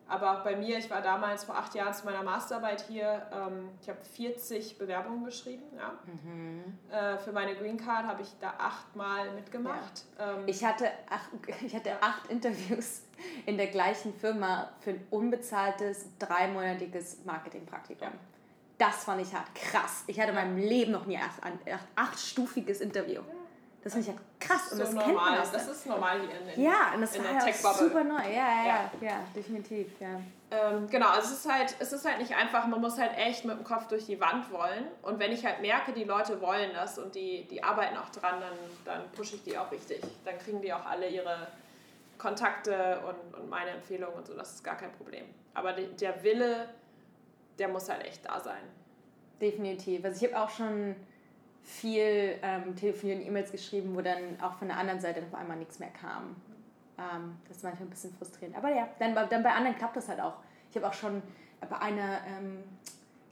Aber 0.09 0.37
auch 0.37 0.43
bei 0.43 0.55
mir, 0.55 0.77
ich 0.77 0.89
war 0.89 1.01
damals 1.01 1.43
vor 1.43 1.55
acht 1.55 1.75
Jahren 1.75 1.93
zu 1.93 2.05
meiner 2.05 2.23
Masterarbeit 2.23 2.81
hier, 2.87 3.27
ähm, 3.33 3.69
ich 3.81 3.89
habe 3.89 3.99
40 4.03 4.77
Bewerbungen 4.77 5.25
geschrieben. 5.25 5.63
Ja. 5.75 5.93
Mhm. 6.05 6.77
Äh, 6.89 7.17
für 7.17 7.31
meine 7.31 7.55
Green 7.55 7.77
Card 7.77 8.05
habe 8.05 8.21
ich 8.21 8.29
da 8.39 8.53
achtmal 8.57 9.31
mitgemacht. 9.33 10.05
Ja. 10.17 10.33
Ähm, 10.33 10.43
ich, 10.47 10.63
hatte 10.63 10.89
acht, 11.09 11.29
ich 11.65 11.75
hatte 11.75 11.91
acht 12.01 12.27
Interviews 12.29 13.03
in 13.45 13.57
der 13.57 13.67
gleichen 13.67 14.13
Firma 14.13 14.69
für 14.79 14.91
ein 14.91 15.07
unbezahltes, 15.09 16.07
dreimonatiges 16.19 17.25
Marketingpraktikum. 17.25 18.07
Ja. 18.07 18.13
Das 18.77 19.05
fand 19.05 19.21
ich 19.21 19.33
halt 19.33 19.53
krass. 19.55 20.03
Ich 20.07 20.19
hatte 20.19 20.29
in 20.29 20.35
meinem 20.35 20.57
Leben 20.57 20.91
noch 20.91 21.07
nie 21.07 21.17
ein 21.17 21.59
achtstufiges 21.95 22.79
Interview. 22.79 23.21
Das 23.87 23.93
finde 23.93 24.11
ich 24.11 24.17
halt 24.17 24.39
krass 24.39 24.71
und 24.73 24.77
so 24.79 24.83
das 24.83 24.93
normal. 24.93 25.05
kennt 25.05 25.15
man 25.15 25.35
das, 25.35 25.51
das 25.53 25.67
ist 25.69 25.85
normal 25.85 26.19
hier 26.19 26.41
in, 26.41 26.47
in, 26.49 26.61
ja, 26.61 26.91
und 26.93 26.99
das 26.99 27.15
in 27.15 27.23
war 27.23 27.31
der 27.31 27.39
tech 27.45 27.55
super 27.55 28.03
neu. 28.03 28.17
Ja, 28.17 28.27
ja, 28.27 28.65
ja, 28.65 28.91
ja, 29.01 29.19
definitiv. 29.33 29.87
Ja. 30.01 30.19
Ähm, 30.51 30.89
genau, 30.89 31.07
also 31.07 31.29
es 31.33 31.45
ist, 31.45 31.49
halt, 31.49 31.73
es 31.79 31.93
ist 31.93 32.05
halt 32.05 32.19
nicht 32.19 32.35
einfach, 32.35 32.67
man 32.67 32.81
muss 32.81 32.97
halt 32.97 33.17
echt 33.17 33.45
mit 33.45 33.57
dem 33.57 33.63
Kopf 33.63 33.87
durch 33.87 34.05
die 34.05 34.19
Wand 34.19 34.51
wollen. 34.51 34.87
Und 35.03 35.19
wenn 35.19 35.31
ich 35.31 35.45
halt 35.45 35.61
merke, 35.61 35.93
die 35.93 36.03
Leute 36.03 36.41
wollen 36.41 36.71
das 36.73 36.99
und 36.99 37.15
die, 37.15 37.47
die 37.49 37.63
arbeiten 37.63 37.95
auch 37.95 38.09
dran, 38.09 38.41
dann, 38.41 38.57
dann 38.83 39.11
pushe 39.13 39.35
ich 39.35 39.43
die 39.45 39.57
auch 39.57 39.71
richtig. 39.71 40.01
Dann 40.25 40.37
kriegen 40.37 40.61
die 40.61 40.73
auch 40.73 40.85
alle 40.85 41.07
ihre 41.07 41.47
Kontakte 42.17 42.99
und, 43.07 43.39
und 43.39 43.49
meine 43.49 43.69
Empfehlungen 43.69 44.17
und 44.17 44.27
so, 44.27 44.33
das 44.33 44.55
ist 44.55 44.65
gar 44.65 44.75
kein 44.75 44.91
Problem. 44.91 45.23
Aber 45.53 45.71
die, 45.71 45.87
der 45.95 46.21
Wille, 46.23 46.67
der 47.57 47.69
muss 47.69 47.87
halt 47.87 48.05
echt 48.05 48.25
da 48.25 48.41
sein. 48.41 48.63
Definitiv. 49.39 50.03
Also 50.03 50.25
ich 50.25 50.33
habe 50.33 50.43
auch 50.43 50.49
schon 50.49 50.93
viel 51.67 52.39
ähm, 52.41 52.75
telefonieren, 52.77 53.21
E-Mails 53.21 53.51
geschrieben, 53.51 53.93
wo 53.95 54.01
dann 54.01 54.39
auch 54.41 54.53
von 54.53 54.69
der 54.69 54.77
anderen 54.77 55.01
Seite 55.01 55.21
auf 55.21 55.37
einmal 55.37 55.57
nichts 55.57 55.79
mehr 55.79 55.89
kam. 55.89 56.37
Ähm, 56.97 57.35
das 57.47 57.57
ist 57.57 57.63
manchmal 57.63 57.87
ein 57.87 57.89
bisschen 57.89 58.13
frustrierend. 58.13 58.57
Aber 58.57 58.69
ja, 58.69 58.87
dann, 58.99 59.13
dann 59.13 59.43
bei 59.43 59.51
anderen 59.51 59.77
klappt 59.77 59.97
das 59.97 60.07
halt 60.07 60.21
auch. 60.21 60.35
Ich 60.71 60.77
habe 60.77 60.87
auch 60.87 60.93
schon 60.93 61.21
bei 61.69 61.77
einer 61.77 62.19
ähm, 62.25 62.63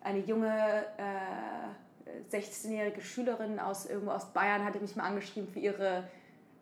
eine 0.01 0.19
junge 0.19 0.85
äh, 0.97 2.35
16-jährige 2.35 3.01
Schülerin 3.01 3.57
aus 3.59 3.85
irgendwo 3.85 4.11
aus 4.11 4.25
Bayern 4.33 4.65
hatte 4.65 4.79
mich 4.79 4.95
mal 4.95 5.05
angeschrieben 5.05 5.47
für 5.51 5.59
ihre 5.59 6.03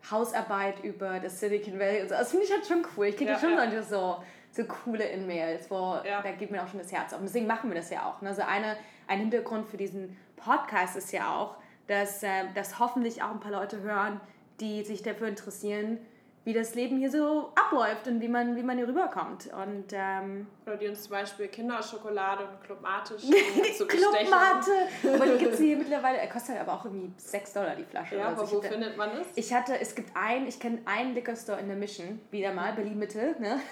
Hausarbeit 0.10 0.84
über 0.84 1.20
das 1.20 1.40
Silicon 1.40 1.80
Valley 1.80 2.04
und 2.04 2.10
so. 2.10 2.16
Das 2.16 2.30
finde 2.30 2.46
ich 2.46 2.52
halt 2.52 2.66
schon 2.66 2.86
cool. 2.96 3.08
Ich 3.08 3.18
kriege 3.18 3.32
ja, 3.32 3.40
schon 3.40 3.54
ja. 3.54 3.82
so, 3.82 4.24
so 4.52 4.64
coole 4.66 5.06
In-Mails, 5.06 5.72
wo 5.72 5.98
ja. 6.06 6.22
da 6.22 6.32
geht 6.32 6.52
mir 6.52 6.64
auch 6.64 6.68
schon 6.68 6.80
das 6.80 6.92
Herz 6.92 7.14
auf. 7.14 7.20
Und 7.20 7.26
deswegen 7.26 7.48
machen 7.48 7.70
wir 7.70 7.76
das 7.76 7.90
ja 7.90 8.08
auch. 8.08 8.22
Ne? 8.22 8.30
Also 8.30 8.44
eine, 8.44 8.78
ein 9.08 9.20
Hintergrund 9.20 9.68
für 9.68 9.78
diesen 9.78 10.16
Podcast 10.36 10.96
ist 10.96 11.12
ja 11.12 11.36
auch, 11.36 11.56
dass 11.88 12.24
äh, 12.24 12.46
das 12.56 12.80
hoffentlich 12.80 13.22
auch 13.22 13.32
ein 13.32 13.40
paar 13.40 13.52
Leute 13.52 13.82
hören, 13.82 14.20
die 14.60 14.84
sich 14.84 15.04
dafür 15.04 15.28
interessieren, 15.28 16.00
wie 16.46 16.54
das 16.54 16.76
Leben 16.76 16.98
hier 16.98 17.10
so 17.10 17.52
abläuft 17.56 18.08
und 18.08 18.20
wie 18.20 18.28
man, 18.28 18.58
wie 18.58 18.64
man 18.64 18.78
hier 18.78 18.88
rüberkommt. 18.88 19.50
Und, 19.54 19.86
ähm, 19.94 20.48
Oder 20.66 20.76
die 20.76 20.88
uns 20.90 21.04
zum 21.04 21.12
Beispiel 21.12 21.48
Kinderschokolade 21.48 22.46
und 22.46 22.62
Club 22.62 22.82
Mate 22.82 23.16
zu 23.78 23.88
Club 23.88 24.14
Mate! 24.30 24.72
Aber 25.16 25.26
die 25.32 25.38
gibt 25.38 25.54
es 25.54 25.60
hier 25.60 25.78
mittlerweile, 25.78 26.18
er 26.18 26.28
kostet 26.28 26.60
aber 26.60 26.74
auch 26.74 26.86
irgendwie 26.86 27.14
6 27.16 27.54
Dollar 27.54 27.76
die 27.76 27.86
Flasche. 27.86 28.18
Ja, 28.18 28.28
also 28.28 28.42
aber 28.42 28.52
wo 28.52 28.58
hatte, 28.58 28.74
findet 28.74 28.98
man 28.98 29.12
das? 29.16 29.28
Ich 29.36 29.54
hatte, 29.54 29.80
es 29.80 29.96
gibt 29.96 30.16
einen, 30.18 30.48
ich 30.48 30.60
kenne 30.60 30.80
einen 30.84 31.14
Liquor 31.14 31.38
Store 31.38 31.60
in 31.60 31.68
der 31.68 31.78
Mission, 31.78 32.20
wieder 32.30 32.54
mal, 32.54 32.74
Berlin 32.74 33.00
Mitte, 33.00 33.36
ne? 33.40 33.62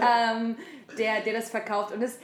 ähm, 0.00 0.56
der, 0.96 1.20
der 1.20 1.34
das 1.34 1.50
verkauft. 1.50 1.92
Und, 1.92 2.00
das, 2.00 2.18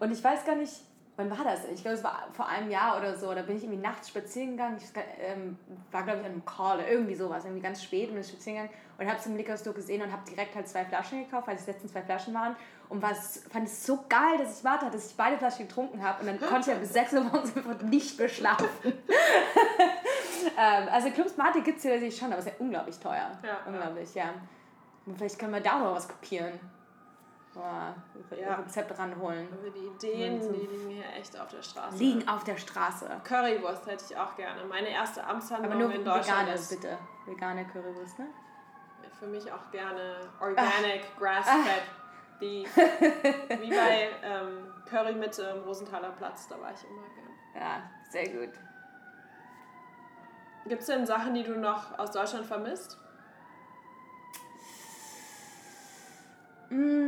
und 0.00 0.10
ich 0.10 0.22
weiß 0.22 0.44
gar 0.44 0.56
nicht, 0.56 0.72
wann 1.16 1.30
war 1.30 1.44
das? 1.44 1.64
Ich 1.72 1.82
glaube, 1.82 1.96
es 1.96 2.04
war 2.04 2.28
vor 2.32 2.46
einem 2.46 2.70
Jahr 2.70 2.98
oder 2.98 3.16
so. 3.16 3.34
Da 3.34 3.42
bin 3.42 3.56
ich 3.56 3.64
irgendwie 3.64 3.82
nachts 3.82 4.08
spazieren 4.08 4.52
gegangen. 4.52 4.76
Ich 4.78 4.88
ähm, 5.20 5.58
war, 5.90 6.02
glaube 6.02 6.20
ich, 6.20 6.26
an 6.26 6.32
einem 6.32 6.44
Call 6.44 6.78
oder 6.78 6.88
irgendwie 6.88 7.14
sowas. 7.14 7.44
Irgendwie 7.44 7.62
ganz 7.62 7.82
spät 7.82 8.08
und 8.08 8.14
bin 8.14 8.24
spazieren 8.24 8.56
gegangen 8.56 8.74
und 8.98 9.06
habe 9.06 9.18
es 9.18 9.26
im 9.26 9.36
Liquor 9.36 9.56
Store 9.56 9.74
gesehen 9.74 10.02
und 10.02 10.12
habe 10.12 10.22
direkt 10.28 10.54
halt 10.54 10.68
zwei 10.68 10.84
Flaschen 10.84 11.24
gekauft, 11.24 11.48
weil 11.48 11.56
es 11.56 11.66
letzten 11.66 11.88
zwei 11.88 12.02
Flaschen 12.02 12.34
waren. 12.34 12.56
Und 12.88 13.02
was, 13.02 13.42
fand 13.50 13.66
es 13.66 13.84
so 13.84 14.04
geil, 14.08 14.38
dass 14.38 14.58
ich 14.58 14.64
warte, 14.64 14.90
dass 14.90 15.10
ich 15.10 15.16
beide 15.16 15.38
Flaschen 15.38 15.66
getrunken 15.66 16.02
habe. 16.02 16.20
Und 16.20 16.26
dann 16.26 16.40
konnte 16.50 16.70
ich 16.70 16.76
ja 16.76 16.80
bis 16.80 16.92
6 16.92 17.14
Uhr 17.14 17.20
morgens 17.22 17.56
einfach 17.56 17.82
nicht 17.82 18.18
mehr 18.18 18.28
schlafen. 18.28 18.68
ähm, 18.84 20.88
also 20.90 21.10
Clubs 21.10 21.36
Mate 21.36 21.62
gibt 21.62 21.78
es 21.78 21.82
hier 21.82 21.94
natürlich 21.94 22.16
schon, 22.16 22.28
aber 22.28 22.38
es 22.38 22.46
ist 22.46 22.52
ja 22.52 22.58
unglaublich 22.58 22.98
teuer. 22.98 23.30
Ja, 23.42 23.58
unglaublich, 23.66 24.14
ja. 24.14 24.30
Und 25.04 25.16
vielleicht 25.16 25.38
können 25.38 25.52
wir 25.52 25.60
da 25.60 25.78
noch 25.78 25.94
was 25.94 26.08
kopieren. 26.08 26.58
Ja. 27.56 28.54
Rezept 28.56 28.98
ranholen. 28.98 29.48
Aber 29.52 29.70
die 29.70 29.86
Ideen, 29.86 30.40
die 30.40 30.66
liegen 30.66 30.90
hier 30.90 31.04
echt 31.18 31.38
auf 31.38 31.48
der 31.48 31.62
Straße. 31.62 31.96
Liegen 31.96 32.28
auf 32.28 32.44
der 32.44 32.56
Straße. 32.56 33.08
Currywurst 33.24 33.86
hätte 33.86 34.04
ich 34.10 34.16
auch 34.16 34.36
gerne. 34.36 34.64
Meine 34.64 34.88
erste 34.88 35.24
Amtshandlung 35.24 35.72
Aber 35.72 35.80
nur 35.80 35.94
in 35.94 36.04
Deutschland. 36.04 36.42
Vegane, 36.42 36.54
ist, 36.54 36.70
bitte. 36.70 36.98
Vegane 37.26 37.66
Currywurst, 37.66 38.18
ne? 38.18 38.26
Für 39.18 39.26
mich 39.26 39.50
auch 39.50 39.70
gerne 39.70 40.20
Organic, 40.40 41.16
Grass-Fed 41.18 41.82
Beef. 42.38 42.76
Wie 42.76 43.70
bei 43.70 44.10
ähm, 44.22 44.72
Curry 44.88 45.14
Mitte 45.14 45.42
im 45.42 45.62
Rosenthaler 45.62 46.10
Platz, 46.10 46.48
da 46.48 46.60
war 46.60 46.72
ich 46.72 46.84
immer 46.84 47.02
gern. 47.14 47.30
Ja, 47.54 47.82
sehr 48.10 48.28
gut. 48.28 48.52
Gibt 50.68 50.82
es 50.82 50.86
denn 50.88 51.06
Sachen, 51.06 51.32
die 51.32 51.44
du 51.44 51.58
noch 51.58 51.98
aus 51.98 52.10
Deutschland 52.10 52.44
vermisst? 52.44 52.98
Mm. 56.68 57.05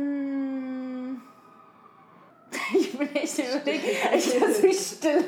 Ich 3.39 3.63
bin 3.63 3.75
überlegt, 3.75 4.13
ich 4.15 4.61
bin 4.61 4.73
still. 4.73 5.25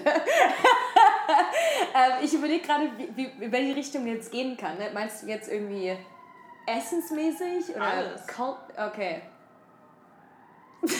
ähm, 1.96 2.12
ich 2.22 2.34
überlege 2.34 2.66
gerade, 2.66 2.92
wie, 3.16 3.26
in 3.26 3.52
welche 3.52 3.76
Richtung 3.76 4.08
jetzt 4.08 4.32
gehen 4.32 4.58
kann. 4.58 4.78
Ne? 4.78 4.90
Meinst 4.94 5.24
du 5.24 5.28
jetzt 5.28 5.52
irgendwie 5.52 5.96
essensmäßig? 6.66 7.76
Oder 7.76 7.86
Alles. 7.86 8.28
Cult? 8.28 8.58
Okay. 8.78 9.22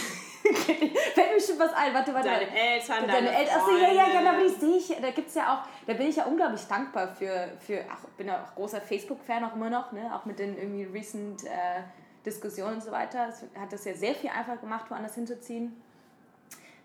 Fällt 1.14 1.34
mir 1.34 1.40
schon 1.40 1.60
was 1.60 1.74
ein. 1.74 1.94
Warte, 1.94 2.14
warte. 2.14 2.28
Deine 2.28 2.50
Eltern, 2.50 3.08
deine, 3.08 3.14
deine 3.14 3.38
Eltern. 3.38 3.62
Achso, 3.62 3.78
ja, 3.78 3.92
ja, 3.92 4.22
ja, 4.22 4.30
aber 4.30 4.44
die 4.44 4.50
sehe 4.50 4.78
ich. 4.78 5.02
Da 5.02 5.12
gibt's 5.12 5.36
ja 5.36 5.54
auch, 5.54 5.88
da 5.88 5.94
bin 5.94 6.08
ich 6.08 6.16
ja 6.16 6.26
unglaublich 6.26 6.62
dankbar 6.68 7.16
für, 7.16 7.50
für 7.60 7.84
ach, 7.90 8.06
bin 8.18 8.28
ja 8.28 8.44
auch 8.44 8.56
großer 8.56 8.82
Facebook-Fan 8.82 9.44
auch 9.44 9.56
immer 9.56 9.70
noch, 9.70 9.92
ne? 9.92 10.12
Auch 10.14 10.26
mit 10.26 10.40
den 10.40 10.58
irgendwie 10.58 10.84
recent 10.84 11.46
äh, 11.46 11.82
Diskussionen 12.26 12.76
und 12.76 12.84
so 12.84 12.92
weiter. 12.92 13.28
Das 13.28 13.44
hat 13.60 13.72
das 13.72 13.86
ja 13.86 13.94
sehr 13.94 14.16
viel 14.16 14.30
einfacher 14.30 14.58
gemacht, 14.58 14.86
woanders 14.90 15.16
hinzuziehen. 15.16 15.82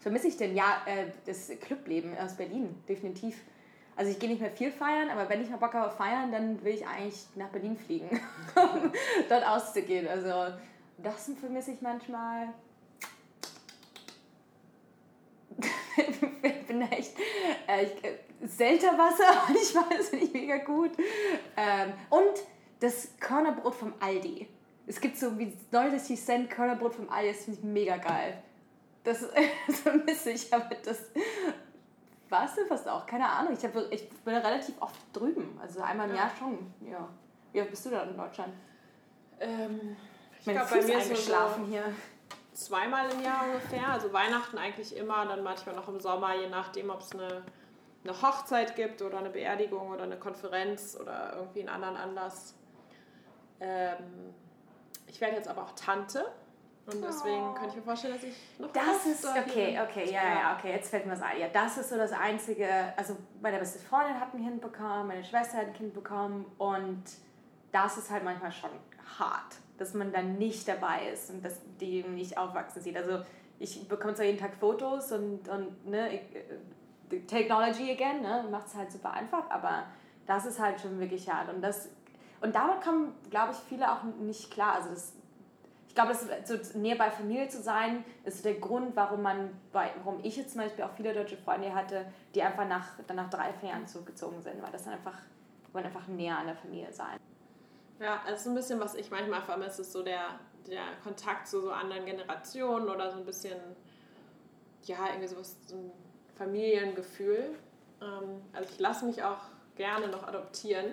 Vermisse 0.07 0.29
ich 0.29 0.37
denn? 0.37 0.55
Ja, 0.55 0.83
äh, 0.87 1.07
das 1.25 1.51
Clubleben 1.61 2.16
aus 2.16 2.37
Berlin, 2.37 2.81
definitiv. 2.88 3.42
Also 3.97 4.12
ich 4.12 4.21
gehe 4.21 4.29
nicht 4.29 4.40
mehr 4.40 4.53
viel 4.53 4.71
feiern, 4.71 5.11
aber 5.11 5.29
wenn 5.29 5.42
ich 5.42 5.51
mal 5.51 5.57
Bock 5.57 5.75
habe 5.75 5.90
feiern, 5.90 6.31
dann 6.31 6.62
will 6.62 6.75
ich 6.75 6.87
eigentlich 6.87 7.27
nach 7.35 7.49
Berlin 7.49 7.77
fliegen, 7.77 8.09
um 8.55 8.92
dort 9.29 9.45
auszugehen. 9.45 10.07
Also 10.07 10.55
das 10.99 11.33
vermisse 11.40 11.73
ich 11.73 11.81
manchmal. 11.81 12.55
ich 15.97 16.66
bin 16.69 16.83
echt 16.83 17.19
äh, 17.66 17.87
ich, 17.87 18.05
äh, 18.05 18.47
Selterwasser, 18.47 19.49
ich 19.61 19.75
weiß 19.75 20.12
nicht 20.12 20.33
mega 20.33 20.59
gut. 20.59 20.92
Ähm, 21.57 21.92
und 22.11 22.45
das 22.79 23.09
Körnerbrot 23.19 23.75
vom 23.75 23.92
Aldi. 23.99 24.47
Es 24.87 25.01
gibt 25.01 25.16
so 25.16 25.37
wie 25.37 25.53
90 25.73 26.25
Cent 26.25 26.49
Körnerbrot 26.49 26.95
vom 26.95 27.11
Aldi, 27.11 27.33
das 27.33 27.42
finde 27.42 27.59
ich 27.59 27.64
mega 27.64 27.97
geil. 27.97 28.40
Das, 29.07 29.25
vermisse 29.83 30.31
ich, 30.33 30.53
aber 30.53 30.75
das 30.85 30.99
warst 32.29 32.59
du 32.59 32.66
fast 32.66 32.88
auch, 32.88 33.07
keine 33.07 33.29
Ahnung. 33.29 33.55
Ich, 33.57 33.64
hab, 33.64 33.73
ich 33.92 34.11
bin 34.11 34.35
relativ 34.35 34.75
oft 34.83 35.01
drüben, 35.12 35.57
also 35.62 35.81
einmal 35.81 36.11
im 36.11 36.16
ja. 36.16 36.23
Jahr 36.23 36.31
schon. 36.37 36.75
Ja. 36.85 37.09
Wie 37.53 37.61
oft 37.61 37.71
bist 37.71 37.87
du 37.87 37.90
da 37.90 38.03
in 38.03 38.16
Deutschland? 38.16 38.53
Ähm, 39.38 39.97
ich 40.40 40.45
glaube, 40.45 40.69
bei 40.69 40.83
mir 40.83 40.99
ist 40.99 41.27
so 41.27 41.64
hier. 41.66 41.85
zweimal 42.53 43.09
im 43.12 43.23
Jahr 43.23 43.45
ungefähr. 43.45 43.87
Also 43.88 44.12
Weihnachten 44.12 44.59
eigentlich 44.59 44.97
immer, 44.97 45.25
dann 45.25 45.45
manchmal 45.45 45.77
noch 45.77 45.87
im 45.87 46.01
Sommer, 46.01 46.35
je 46.35 46.49
nachdem, 46.49 46.90
ob 46.90 47.01
es 47.01 47.12
eine, 47.12 47.45
eine 48.03 48.23
Hochzeit 48.23 48.75
gibt 48.75 49.03
oder 49.03 49.19
eine 49.19 49.31
Beerdigung 49.31 49.90
oder 49.90 50.03
eine 50.03 50.19
Konferenz 50.19 50.99
oder 51.01 51.35
irgendwie 51.37 51.61
einen 51.61 51.69
anderen 51.69 51.97
Anlass. 51.97 52.57
Ähm, 53.61 54.35
ich 55.07 55.21
werde 55.21 55.37
jetzt 55.37 55.47
aber 55.49 55.62
auch 55.62 55.77
Tante. 55.77 56.27
Und 56.87 57.03
deswegen 57.03 57.42
oh. 57.42 57.53
könnte 57.53 57.70
ich 57.70 57.77
mir 57.77 57.83
vorstellen, 57.83 58.14
dass 58.14 58.22
ich 58.22 58.35
noch 58.59 58.72
Das 58.72 59.07
ist, 59.07 59.25
okay, 59.27 59.79
okay, 59.83 60.05
ja, 60.11 60.22
ja, 60.22 60.57
okay, 60.57 60.72
jetzt 60.72 60.90
fällt 60.90 61.05
mir 61.05 61.12
was 61.12 61.22
ein. 61.22 61.40
Ja, 61.40 61.49
das 61.49 61.79
ist 61.79 61.90
so 61.90 61.96
das 61.96 62.12
Einzige, 62.12 62.68
also 62.96 63.16
meine 63.40 63.59
beste 63.59 63.81
Freundin 63.81 64.20
hat 64.20 64.33
ein 64.35 64.42
Kind 64.42 64.61
bekommen, 64.61 65.09
meine 65.09 65.25
Schwester 65.25 65.59
hat 65.59 65.66
ein 65.66 65.72
Kind 65.72 65.94
bekommen 65.94 66.46
und 66.59 67.03
das 67.72 67.99
ist 67.99 68.11
halt 68.11 68.22
manchmal 68.22 68.53
schon 68.53 68.70
hart, 69.18 69.57
dass 69.79 69.94
man 69.94 70.12
dann 70.12 70.38
nicht 70.38 70.68
dabei 70.68 71.09
ist 71.12 71.31
und 71.31 71.44
dass 71.44 71.61
die 71.81 72.05
nicht 72.05 72.38
aufwachsen 72.38 72.81
sieht. 72.81 72.96
Also 72.96 73.20
ich 73.59 73.88
bekomme 73.88 74.14
zwar 74.14 74.27
jeden 74.27 74.38
Tag 74.38 74.55
Fotos 74.55 75.11
und, 75.11 75.49
und 75.49 75.87
ne, 75.87 76.20
äh, 76.20 77.20
Technology 77.27 77.90
again, 77.90 78.22
ne, 78.22 78.44
macht 78.49 78.68
es 78.68 78.77
halt 78.77 78.92
super 78.92 79.12
einfach, 79.12 79.51
aber 79.51 79.85
das 80.27 80.46
ist 80.46 80.61
halt 80.61 80.81
schon 80.81 81.01
wirklich 81.01 81.29
hart 81.29 81.53
und 81.53 81.62
das 81.62 81.88
und 82.40 82.55
damit 82.55 82.81
kommen, 82.83 83.14
glaube 83.31 83.53
ich, 83.53 83.59
viele 83.59 83.90
auch 83.90 84.03
nicht 84.20 84.51
klar. 84.51 84.75
Also 84.75 84.90
das, 84.90 85.14
ich 85.14 85.25
glaube, 85.96 86.14
so 86.14 86.78
näher 86.78 86.96
bei 86.96 87.11
Familie 87.11 87.48
zu 87.48 87.61
sein, 87.61 88.04
ist 88.24 88.44
der 88.44 88.54
Grund, 88.54 88.94
warum 88.94 89.22
man, 89.22 89.50
warum 89.72 90.20
ich 90.22 90.37
jetzt 90.37 90.52
zum 90.52 90.61
Beispiel 90.61 90.85
auch 90.85 90.92
viele 90.92 91.12
deutsche 91.12 91.37
Freunde 91.37 91.74
hatte, 91.74 92.06
die 92.35 92.42
einfach 92.42 92.68
nach, 92.68 92.90
dann 93.06 93.16
nach 93.16 93.30
drei, 93.30 93.52
vier 93.54 93.70
Jahren 93.70 93.88
zurückgezogen 93.88 94.40
sind, 94.42 94.62
weil 94.62 94.70
das 94.70 94.85
dann 94.85 94.92
einfach, 94.92 95.18
wollen 95.72 95.87
einfach 95.87 96.06
näher 96.06 96.38
an 96.38 96.46
der 96.46 96.56
Familie 96.56 96.92
sein. 96.92 97.18
Ja, 97.98 98.20
also 98.26 98.50
ein 98.50 98.54
bisschen, 98.54 98.78
was 98.78 98.94
ich 98.94 99.11
manchmal 99.11 99.42
vermisse, 99.42 99.82
ist 99.82 99.92
so 99.92 100.02
der, 100.02 100.38
der 100.68 100.82
Kontakt 101.02 101.48
zu 101.48 101.62
so 101.62 101.70
anderen 101.72 102.04
Generationen 102.04 102.88
oder 102.88 103.11
so 103.11 103.18
ein 103.18 103.24
bisschen, 103.24 103.59
ja, 104.85 105.09
irgendwie 105.09 105.28
sowas, 105.28 105.56
so 105.66 105.76
ein 105.76 105.90
Familiengefühl. 106.37 107.56
Ähm, 108.02 108.42
also 108.52 108.68
ich 108.70 108.78
lasse 108.78 109.06
mich 109.06 109.24
auch 109.24 109.40
gerne 109.76 110.08
noch 110.08 110.26
adoptieren. 110.26 110.86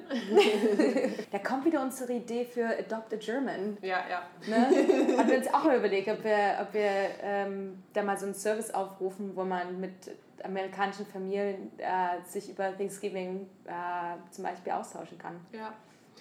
da 1.31 1.39
kommt 1.39 1.65
wieder 1.65 1.81
unsere 1.81 2.13
Idee 2.13 2.45
für 2.45 2.65
Adopt 2.65 3.13
a 3.13 3.17
German. 3.17 3.77
Ja, 3.81 4.03
ja. 4.09 4.21
Ne? 4.47 5.17
Haben 5.17 5.29
wir 5.29 5.37
uns 5.37 5.47
auch 5.47 5.63
mal 5.63 5.77
überlegt, 5.77 6.09
ob 6.09 6.23
wir, 6.23 6.57
ob 6.61 6.73
wir 6.73 7.09
ähm, 7.21 7.83
da 7.93 8.03
mal 8.03 8.17
so 8.17 8.25
einen 8.25 8.35
Service 8.35 8.73
aufrufen, 8.73 9.35
wo 9.35 9.43
man 9.43 9.79
mit 9.79 9.93
amerikanischen 10.43 11.05
Familien 11.05 11.71
äh, 11.77 12.21
sich 12.27 12.49
über 12.49 12.75
Thanksgiving 12.77 13.49
äh, 13.65 14.31
zum 14.31 14.43
Beispiel 14.43 14.73
austauschen 14.73 15.17
kann. 15.17 15.39
Ja. 15.51 15.73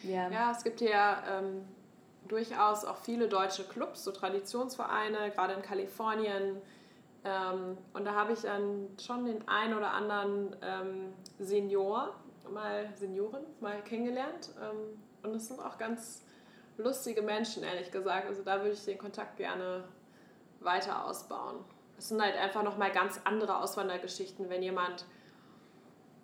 Ja, 0.05 0.31
ja 0.31 0.53
es 0.53 0.63
gibt 0.63 0.81
hier 0.81 1.19
ähm, 1.29 1.65
durchaus 2.29 2.85
auch 2.85 2.97
viele 2.97 3.29
deutsche 3.29 3.65
Clubs, 3.65 4.05
so 4.05 4.13
Traditionsvereine, 4.13 5.31
gerade 5.35 5.55
in 5.55 5.63
Kalifornien. 5.63 6.57
Ähm, 7.25 7.79
und 7.93 8.05
da 8.05 8.15
habe 8.15 8.33
ich 8.33 8.41
dann 8.43 8.89
schon 9.01 9.27
den 9.27 9.47
einen 9.49 9.75
oder 9.75 9.93
anderen 9.93 10.57
ähm, 10.63 11.13
Senior 11.39 12.15
mal 12.53 12.89
Senioren 12.95 13.45
mal 13.61 13.83
kennengelernt. 13.83 14.51
Ähm, 14.61 15.03
und 15.23 15.37
es 15.37 15.49
sind 15.49 15.61
auch 15.61 15.79
ganz 15.79 16.25
lustige 16.79 17.23
Menschen, 17.23 17.63
ehrlich 17.63 17.91
gesagt. 17.91 18.27
Also 18.27 18.43
da 18.43 18.59
würde 18.59 18.73
ich 18.73 18.85
den 18.85 18.99
Kontakt 18.99 19.37
gerne 19.37 19.85
weiter 20.61 21.07
ausbauen. 21.07 21.65
Es 21.99 22.09
sind 22.09 22.21
halt 22.21 22.37
einfach 22.37 22.63
nochmal 22.63 22.91
ganz 22.91 23.21
andere 23.25 23.61
Auswandergeschichten, 23.61 24.49
wenn 24.51 24.63
jemand, 24.63 25.05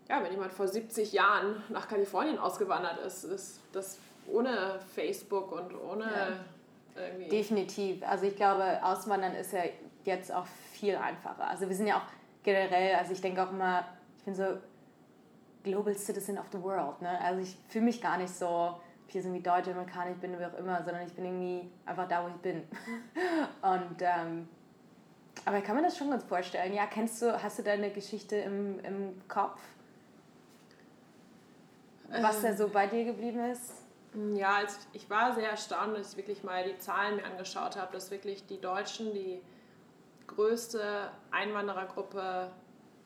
ja, 0.09 0.23
wenn 0.23 0.33
jemand 0.33 0.53
vor 0.53 0.67
70 0.67 1.13
Jahren 1.13 1.63
nach 1.69 1.89
Kalifornien 1.89 2.39
ausgewandert 2.39 2.99
ist, 2.99 3.25
ist 3.25 3.61
das 3.73 3.99
ohne 4.27 4.81
Facebook 4.95 5.53
und 5.53 5.75
ohne 5.81 6.05
ja. 6.05 7.03
irgendwie. 7.03 7.29
Definitiv. 7.29 8.03
Also 8.07 8.27
ich 8.27 8.37
glaube, 8.37 8.81
Auswandern 8.83 9.35
ist 9.35 9.53
ja 9.53 9.63
jetzt 10.05 10.33
auch 10.33 10.47
viel 10.73 10.97
einfacher. 10.97 11.47
Also 11.49 11.69
wir 11.69 11.77
sind 11.77 11.87
ja 11.87 11.99
auch 11.99 12.43
generell, 12.43 12.95
also 12.97 13.13
ich 13.13 13.21
denke 13.21 13.43
auch 13.43 13.51
immer, 13.51 13.85
ich 14.19 14.25
bin 14.25 14.35
so 14.35 14.45
Global 15.63 15.95
Citizen 15.95 16.39
of 16.39 16.47
the 16.53 16.63
World. 16.63 17.01
Ne? 17.03 17.21
Also 17.21 17.41
ich 17.41 17.57
fühle 17.69 17.87
mich 17.87 18.01
gar 18.01 18.19
nicht 18.19 18.35
so, 18.35 18.47
ob 18.47 18.81
ich 19.09 19.15
jetzt 19.15 19.25
irgendwie 19.25 19.43
Deutsch, 19.43 19.69
Amerikaner 19.69 20.13
bin, 20.13 20.39
wie 20.39 20.45
auch 20.45 20.59
immer, 20.59 20.83
sondern 20.85 21.07
ich 21.07 21.13
bin 21.13 21.25
irgendwie 21.25 21.71
einfach 21.87 22.09
da, 22.09 22.25
wo 22.25 22.29
ich 22.29 22.35
bin. 22.37 22.63
Und 23.63 23.97
ähm, 24.01 24.49
aber 25.45 25.59
ich 25.59 25.65
kann 25.65 25.77
mir 25.77 25.83
das 25.83 25.97
schon 25.97 26.11
ganz 26.11 26.25
vorstellen. 26.25 26.75
Ja, 26.75 26.87
kennst 26.87 27.23
du, 27.23 27.43
hast 27.43 27.59
du 27.59 27.63
deine 27.63 27.91
Geschichte 27.91 28.37
im, 28.37 28.81
im 28.81 29.29
Kopf? 29.29 29.61
Was 32.11 32.43
da 32.43 32.55
so 32.55 32.69
bei 32.69 32.87
dir 32.87 33.05
geblieben 33.05 33.41
ist? 33.51 33.73
Ja, 34.35 34.57
also 34.57 34.79
ich 34.93 35.09
war 35.11 35.35
sehr 35.35 35.51
erstaunt, 35.51 35.97
dass 35.97 36.13
ich 36.13 36.17
wirklich 36.17 36.43
mal 36.43 36.65
die 36.65 36.79
Zahlen 36.79 37.17
mir 37.17 37.25
angeschaut 37.25 37.77
habe, 37.77 37.93
dass 37.93 38.11
wirklich 38.11 38.47
die 38.47 38.61
Deutschen 38.61 39.13
die 39.13 39.41
größte 40.27 41.11
Einwanderergruppe 41.31 42.51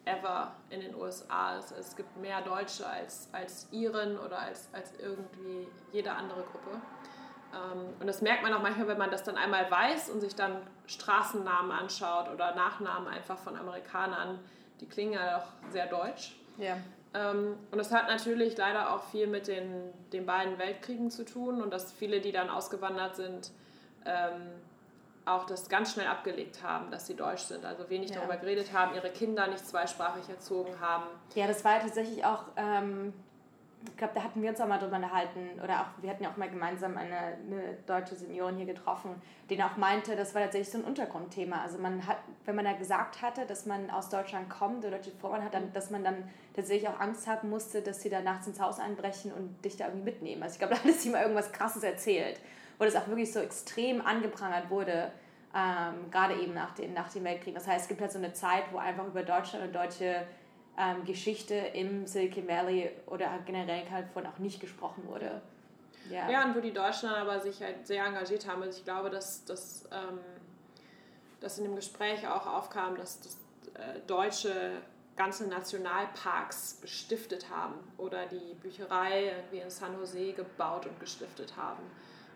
ever 0.04 0.52
in 0.70 0.80
den 0.80 0.94
USA 0.94 1.56
ist. 1.56 1.72
Es 1.72 1.96
gibt 1.96 2.16
mehr 2.16 2.40
Deutsche 2.42 2.86
als, 2.86 3.28
als 3.32 3.68
Iren 3.70 4.18
oder 4.18 4.38
als, 4.38 4.68
als 4.72 4.98
irgendwie 4.98 5.68
jede 5.92 6.12
andere 6.12 6.42
Gruppe. 6.42 6.80
Ähm, 7.54 7.94
und 8.00 8.06
das 8.06 8.22
merkt 8.22 8.42
man 8.42 8.52
auch 8.52 8.62
manchmal, 8.62 8.88
wenn 8.88 8.98
man 8.98 9.10
das 9.10 9.22
dann 9.22 9.36
einmal 9.36 9.70
weiß 9.70 10.10
und 10.10 10.20
sich 10.20 10.34
dann 10.34 10.56
Straßennamen 10.86 11.70
anschaut 11.70 12.28
oder 12.32 12.54
Nachnamen 12.54 13.08
einfach 13.08 13.38
von 13.38 13.56
Amerikanern. 13.56 14.40
Die 14.80 14.86
klingen 14.86 15.12
ja 15.12 15.38
auch 15.38 15.70
sehr 15.70 15.86
deutsch. 15.86 16.36
Ja. 16.58 16.76
Ähm, 17.14 17.56
und 17.70 17.78
das 17.78 17.92
hat 17.92 18.08
natürlich 18.08 18.56
leider 18.56 18.94
auch 18.94 19.04
viel 19.04 19.26
mit 19.26 19.46
den, 19.46 19.92
den 20.12 20.26
beiden 20.26 20.58
Weltkriegen 20.58 21.10
zu 21.10 21.24
tun 21.24 21.62
und 21.62 21.72
dass 21.72 21.92
viele, 21.92 22.20
die 22.20 22.32
dann 22.32 22.50
ausgewandert 22.50 23.16
sind, 23.16 23.52
ähm, 24.04 24.50
auch 25.24 25.46
das 25.46 25.68
ganz 25.68 25.92
schnell 25.92 26.06
abgelegt 26.06 26.62
haben, 26.62 26.90
dass 26.90 27.06
sie 27.06 27.14
deutsch 27.14 27.42
sind. 27.42 27.64
Also 27.64 27.88
wenig 27.88 28.10
ja. 28.10 28.16
darüber 28.16 28.36
geredet 28.36 28.72
haben, 28.72 28.94
ihre 28.94 29.10
Kinder 29.10 29.46
nicht 29.46 29.66
zweisprachig 29.66 30.28
erzogen 30.28 30.72
haben. 30.80 31.04
Ja, 31.34 31.46
das 31.46 31.64
war 31.64 31.74
ja 31.74 31.80
tatsächlich 31.80 32.24
auch, 32.24 32.44
ähm, 32.56 33.12
ich 33.86 33.96
glaube, 33.96 34.14
da 34.14 34.22
hatten 34.22 34.42
wir 34.42 34.50
uns 34.50 34.60
auch 34.60 34.66
mal 34.66 34.78
drüber 34.78 34.96
unterhalten. 34.96 35.60
Oder 35.62 35.80
auch, 35.80 36.02
wir 36.02 36.10
hatten 36.10 36.24
ja 36.24 36.30
auch 36.30 36.36
mal 36.36 36.48
gemeinsam 36.48 36.96
eine, 36.96 37.16
eine 37.16 37.78
deutsche 37.86 38.16
Seniorin 38.16 38.56
hier 38.56 38.66
getroffen, 38.66 39.10
die 39.48 39.62
auch 39.62 39.76
meinte, 39.76 40.16
das 40.16 40.34
war 40.34 40.42
tatsächlich 40.42 40.70
so 40.70 40.78
ein 40.78 40.84
Untergrundthema. 40.84 41.62
Also 41.62 41.78
man 41.78 42.04
hat, 42.06 42.18
wenn 42.44 42.56
man 42.56 42.64
da 42.64 42.72
gesagt 42.72 43.22
hatte, 43.22 43.46
dass 43.46 43.66
man 43.66 43.90
aus 43.90 44.08
Deutschland 44.08 44.50
kommt 44.50 44.84
oder 44.84 44.96
deutsche 44.96 45.12
Vormann 45.12 45.44
hat, 45.44 45.54
dann, 45.54 45.72
dass 45.72 45.90
man 45.90 46.02
dann 46.02 46.28
tatsächlich 46.54 46.88
auch 46.88 46.98
Angst 46.98 47.28
haben 47.28 47.48
musste, 47.48 47.80
dass 47.80 48.02
sie 48.02 48.08
da 48.08 48.20
nachts 48.20 48.48
ins 48.48 48.60
Haus 48.60 48.80
einbrechen 48.80 49.32
und 49.32 49.64
dich 49.64 49.76
da 49.76 49.86
irgendwie 49.86 50.04
mitnehmen. 50.04 50.42
Also 50.42 50.54
ich 50.54 50.58
glaube, 50.58 50.74
da 50.74 50.82
hat 50.82 50.94
sie 50.94 51.10
mal 51.10 51.22
irgendwas 51.22 51.52
Krasses 51.52 51.84
erzählt 51.84 52.40
wo 52.82 52.84
das 52.84 52.96
auch 52.96 53.06
wirklich 53.06 53.32
so 53.32 53.38
extrem 53.38 54.04
angeprangert 54.04 54.68
wurde, 54.68 55.12
ähm, 55.54 56.10
gerade 56.10 56.34
eben 56.34 56.52
nach, 56.52 56.74
den, 56.74 56.92
nach 56.94 57.12
dem 57.12 57.22
Weltkrieg. 57.22 57.54
Das 57.54 57.68
heißt, 57.68 57.82
es 57.82 57.88
gibt 57.88 58.00
halt 58.00 58.10
so 58.10 58.18
eine 58.18 58.32
Zeit, 58.32 58.64
wo 58.72 58.78
einfach 58.78 59.06
über 59.06 59.22
Deutschland 59.22 59.66
und 59.66 59.72
deutsche 59.72 60.26
ähm, 60.76 61.04
Geschichte 61.04 61.54
im 61.54 62.08
Silicon 62.08 62.48
Valley 62.48 62.90
oder 63.06 63.38
generell 63.46 63.84
Kalifornien 63.84 64.32
auch 64.32 64.38
nicht 64.40 64.58
gesprochen 64.58 65.04
wurde. 65.06 65.40
Ja. 66.10 66.28
ja, 66.28 66.44
und 66.44 66.56
wo 66.56 66.60
die 66.60 66.72
Deutschen 66.72 67.08
aber 67.08 67.38
sich 67.38 67.62
halt 67.62 67.86
sehr 67.86 68.04
engagiert 68.04 68.48
haben. 68.48 68.62
Also 68.62 68.78
ich 68.78 68.84
glaube, 68.84 69.10
dass, 69.10 69.44
dass, 69.44 69.84
ähm, 69.92 70.18
dass 71.38 71.58
in 71.58 71.64
dem 71.64 71.76
Gespräch 71.76 72.26
auch 72.26 72.48
aufkam, 72.48 72.96
dass, 72.96 73.20
dass 73.20 73.34
äh, 73.74 74.00
Deutsche 74.08 74.82
ganze 75.14 75.46
Nationalparks 75.46 76.80
gestiftet 76.80 77.48
haben 77.48 77.74
oder 77.96 78.26
die 78.26 78.54
Bücherei 78.60 79.34
wie 79.52 79.58
in 79.58 79.70
San 79.70 79.96
Jose 80.00 80.32
gebaut 80.32 80.86
und 80.86 80.98
gestiftet 80.98 81.56
haben. 81.56 81.84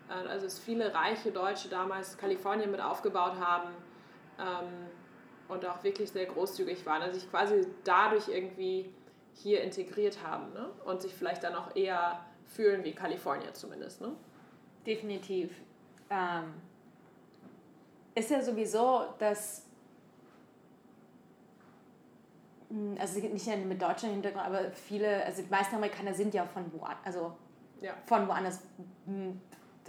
Äh, 0.09 0.27
also 0.27 0.45
es 0.45 0.59
viele 0.59 0.93
reiche 0.93 1.31
Deutsche 1.31 1.69
damals 1.69 2.17
Kalifornien 2.17 2.71
mit 2.71 2.81
aufgebaut 2.81 3.35
haben 3.39 3.69
ähm, 4.39 4.87
und 5.47 5.65
auch 5.65 5.83
wirklich 5.83 6.11
sehr 6.11 6.25
großzügig 6.25 6.85
waren. 6.85 7.01
Also 7.01 7.19
sich 7.19 7.29
quasi 7.29 7.67
dadurch 7.83 8.27
irgendwie 8.27 8.93
hier 9.33 9.61
integriert 9.61 10.19
haben 10.23 10.51
ne? 10.53 10.69
und 10.85 11.01
sich 11.01 11.13
vielleicht 11.13 11.43
dann 11.43 11.55
auch 11.55 11.75
eher 11.75 12.25
fühlen 12.45 12.83
wie 12.83 12.93
Kalifornier 12.93 13.53
zumindest. 13.53 14.01
Ne? 14.01 14.13
Definitiv. 14.85 15.51
Ähm, 16.09 16.53
ist 18.15 18.31
ja 18.31 18.41
sowieso, 18.41 19.13
dass 19.19 19.67
hm, 22.69 22.97
also 22.99 23.19
nicht 23.19 23.47
nur 23.47 23.57
mit 23.57 23.81
deutschem 23.81 24.09
Hintergrund, 24.11 24.45
aber 24.45 24.71
viele, 24.71 25.23
also 25.23 25.41
die 25.41 25.49
meisten 25.49 25.75
Amerikaner 25.75 26.13
sind 26.13 26.33
ja 26.33 26.45
von 26.45 26.71
woanders, 26.73 27.05
also 27.05 27.33
ja. 27.81 27.93
von 28.05 28.27
woanders 28.27 28.61
hm, 29.05 29.39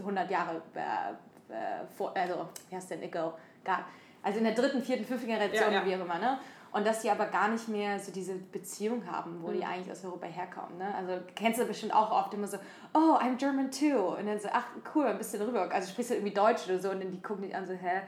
100 0.03 0.31
Jahre 0.31 0.63
äh, 0.75 1.53
äh, 1.53 1.87
vor, 1.97 2.17
also, 2.17 2.49
wie 2.69 2.77
heißt 2.77 2.91
denn, 2.91 3.03
ago, 3.03 3.35
gab. 3.65 3.85
Also 4.23 4.39
in 4.39 4.45
der 4.45 4.55
dritten, 4.55 4.83
vierten, 4.83 5.05
fünften 5.05 5.29
Generation, 5.29 5.73
ja, 5.73 5.81
ja. 5.81 5.87
wie 5.87 5.95
auch 5.97 6.05
immer, 6.05 6.19
ne? 6.19 6.39
Und 6.71 6.87
dass 6.87 7.01
die 7.01 7.11
aber 7.11 7.27
gar 7.27 7.49
nicht 7.49 7.69
mehr 7.69 7.99
so 7.99 8.13
diese 8.13 8.35
Beziehung 8.35 9.03
haben, 9.11 9.43
wo 9.43 9.49
mhm. 9.49 9.53
die 9.55 9.65
eigentlich 9.65 9.91
aus 9.91 10.05
Europa 10.05 10.27
herkommen. 10.27 10.77
Ne? 10.77 10.95
Also 10.95 11.19
kennst 11.35 11.59
du 11.59 11.65
bestimmt 11.65 11.95
auch 11.95 12.11
oft 12.11 12.35
immer 12.35 12.47
so, 12.47 12.59
oh, 12.93 13.17
I'm 13.19 13.37
German 13.37 13.71
too. 13.71 14.17
Und 14.17 14.27
dann 14.27 14.39
so, 14.39 14.49
ach 14.53 14.67
cool, 14.95 15.07
ein 15.07 15.17
bisschen 15.17 15.41
rüber. 15.41 15.71
Also 15.73 15.91
sprichst 15.91 16.11
du 16.11 16.15
irgendwie 16.17 16.35
Deutsch 16.35 16.67
oder 16.69 16.79
so 16.79 16.91
und 16.91 17.03
dann 17.03 17.11
die 17.11 17.23
gucken 17.23 17.45
dich 17.45 17.57
an 17.57 17.67
so, 17.67 17.73
hä? 17.73 18.03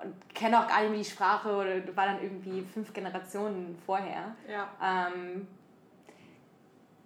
Und 0.00 0.34
kennen 0.34 0.54
auch 0.54 0.68
gar 0.68 0.82
nicht 0.82 0.90
mehr 0.90 0.98
die 1.00 1.04
Sprache 1.04 1.52
oder 1.56 1.96
war 1.96 2.06
dann 2.06 2.22
irgendwie 2.22 2.62
fünf 2.62 2.92
Generationen 2.92 3.76
vorher. 3.84 4.36
Ja. 4.48 4.68
Ähm, 4.80 5.48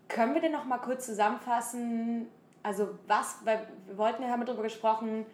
können 0.09 0.35
wir 0.35 0.41
denn 0.41 0.53
noch 0.53 0.65
mal 0.65 0.79
kurz 0.79 1.07
zusammenfassen, 1.07 2.27
also 2.63 2.99
was, 3.07 3.39
weil 3.45 3.67
wir 3.87 3.99
wollten 3.99 4.23
ja 4.23 4.29
haben 4.29 4.45
darüber 4.45 4.63
gesprochen, 4.63 5.27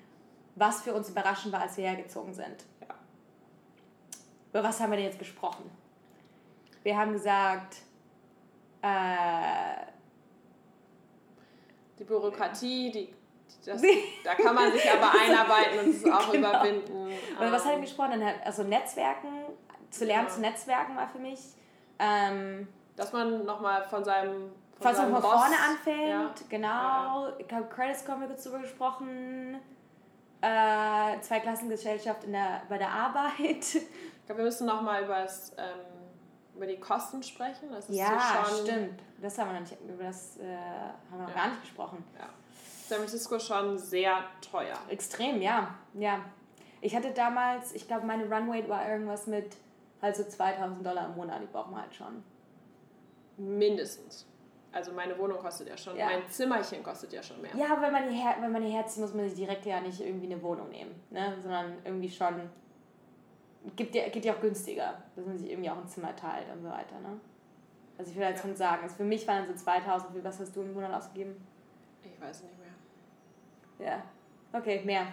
was 0.54 0.82
für 0.82 0.94
uns 0.94 1.08
überraschend 1.10 1.52
war, 1.52 1.62
als 1.62 1.76
wir 1.76 1.84
hergezogen 1.84 2.32
sind. 2.32 2.64
Ja. 2.80 2.94
Über 4.52 4.62
was 4.62 4.80
haben 4.80 4.90
wir 4.90 4.96
denn 4.96 5.06
jetzt 5.06 5.18
gesprochen? 5.18 5.70
Wir 6.82 6.96
haben 6.96 7.12
gesagt, 7.12 7.78
äh, 8.82 9.86
die 11.98 12.04
Bürokratie, 12.04 12.90
die, 12.92 13.14
das, 13.64 13.82
da 14.24 14.34
kann 14.34 14.54
man 14.54 14.70
sich 14.72 14.88
aber 14.88 15.10
einarbeiten 15.20 15.78
und 15.80 15.88
es 15.88 16.04
auch 16.04 16.30
genau. 16.30 16.50
überwinden. 16.50 17.12
Oder 17.38 17.52
was 17.52 17.62
haben 17.64 17.70
wir 17.70 17.76
ähm. 17.76 17.80
gesprochen? 17.82 18.22
Also 18.44 18.62
Netzwerken, 18.62 19.28
zu 19.90 20.04
lernen 20.04 20.28
ja. 20.28 20.34
zu 20.34 20.40
Netzwerken 20.40 20.96
war 20.96 21.08
für 21.08 21.18
mich. 21.18 21.40
Ähm, 21.98 22.68
Dass 22.94 23.12
man 23.12 23.44
nochmal 23.44 23.82
von 23.88 24.04
seinem 24.04 24.52
von, 24.80 24.94
von, 24.94 25.10
von 25.10 25.22
vorne 25.22 25.56
anfängt, 25.58 26.08
ja. 26.08 26.30
genau. 26.48 27.28
Ich 27.38 27.50
habe 27.52 27.66
Credit 27.66 27.96
Score 27.96 28.26
kurz 28.26 28.44
drüber 28.44 28.58
gesprochen. 28.58 29.58
Äh, 30.42 31.20
Zweiklassengesellschaft 31.20 32.24
in 32.24 32.32
der, 32.32 32.62
bei 32.68 32.78
der 32.78 32.90
Arbeit. 32.90 33.64
Ich 34.26 34.28
glaube, 34.28 34.40
wir 34.40 34.46
müssen 34.46 34.66
nochmal 34.66 35.04
über, 35.04 35.20
ähm, 35.20 35.78
über 36.56 36.66
die 36.66 36.80
Kosten 36.80 37.22
sprechen. 37.22 37.70
Das 37.70 37.88
ist 37.88 37.96
ja, 37.96 38.08
so 38.44 38.56
schon, 38.56 38.66
stimmt. 38.66 39.00
Das 39.22 39.38
haben 39.38 39.50
wir 39.50 39.52
noch 39.52 39.60
nicht, 39.60 39.76
über 39.88 40.02
das 40.02 40.36
äh, 40.38 40.42
haben 40.42 41.18
wir 41.18 41.18
noch 41.18 41.28
ja. 41.28 41.34
gar 41.36 41.48
nicht 41.50 41.60
gesprochen. 41.60 42.04
Ja. 42.18 42.28
San 42.88 42.98
Francisco 42.98 43.38
schon 43.38 43.78
sehr 43.78 44.24
teuer. 44.50 44.76
Extrem, 44.88 45.40
ja. 45.40 45.76
ja. 45.94 46.18
Ich 46.80 46.96
hatte 46.96 47.12
damals, 47.12 47.72
ich 47.72 47.86
glaube, 47.86 48.04
meine 48.04 48.24
Runway 48.24 48.68
war 48.68 48.88
irgendwas 48.88 49.28
mit 49.28 49.56
halt 50.02 50.16
so 50.16 50.24
2000 50.24 50.84
Dollar 50.84 51.06
im 51.06 51.14
Monat. 51.14 51.40
Die 51.42 51.46
brauchen 51.46 51.72
wir 51.72 51.82
halt 51.82 51.94
schon. 51.94 52.24
Mindestens. 53.36 54.26
Also 54.76 54.92
meine 54.92 55.16
Wohnung 55.16 55.38
kostet 55.38 55.68
ja 55.70 55.76
schon, 55.78 55.96
Ja. 55.96 56.04
mein 56.04 56.28
Zimmerchen 56.28 56.82
kostet 56.82 57.10
ja 57.10 57.22
schon 57.22 57.40
mehr. 57.40 57.50
Ja, 57.56 57.72
aber 57.72 57.80
wenn 57.80 57.92
man, 57.92 58.10
hierher, 58.10 58.36
wenn 58.40 58.52
man 58.52 58.62
hierher 58.62 58.86
zieht, 58.86 59.00
muss 59.00 59.14
man 59.14 59.24
sich 59.26 59.34
direkt 59.34 59.64
ja 59.64 59.80
nicht 59.80 59.98
irgendwie 60.02 60.26
eine 60.30 60.42
Wohnung 60.42 60.68
nehmen, 60.68 60.94
ne? 61.08 61.34
sondern 61.40 61.78
irgendwie 61.82 62.10
schon, 62.10 62.50
gibt 63.74 63.94
ja, 63.94 64.06
geht 64.10 64.26
ja 64.26 64.34
auch 64.34 64.40
günstiger, 64.40 65.02
dass 65.16 65.24
man 65.24 65.38
sich 65.38 65.50
irgendwie 65.50 65.70
auch 65.70 65.78
ein 65.78 65.88
Zimmer 65.88 66.14
teilt 66.14 66.46
und 66.52 66.60
so 66.62 66.68
weiter. 66.68 67.00
Ne? 67.00 67.18
Also 67.96 68.10
ich 68.10 68.16
will 68.18 68.24
jetzt 68.24 68.36
Ja. 68.36 68.42
schon 68.42 68.54
sagen, 68.54 68.82
also 68.82 68.96
für 68.96 69.04
mich 69.04 69.26
waren 69.26 69.46
so 69.46 69.54
2000, 69.54 70.14
wie- 70.14 70.22
was 70.22 70.38
hast 70.40 70.54
du 70.54 70.60
im 70.60 70.74
Monat 70.74 70.92
ausgegeben? 70.92 71.34
Ich 72.04 72.20
weiß 72.20 72.42
nicht 72.42 72.54
mehr. 72.58 73.88
Ja, 73.88 74.02
okay, 74.52 74.82
mehr. 74.84 75.06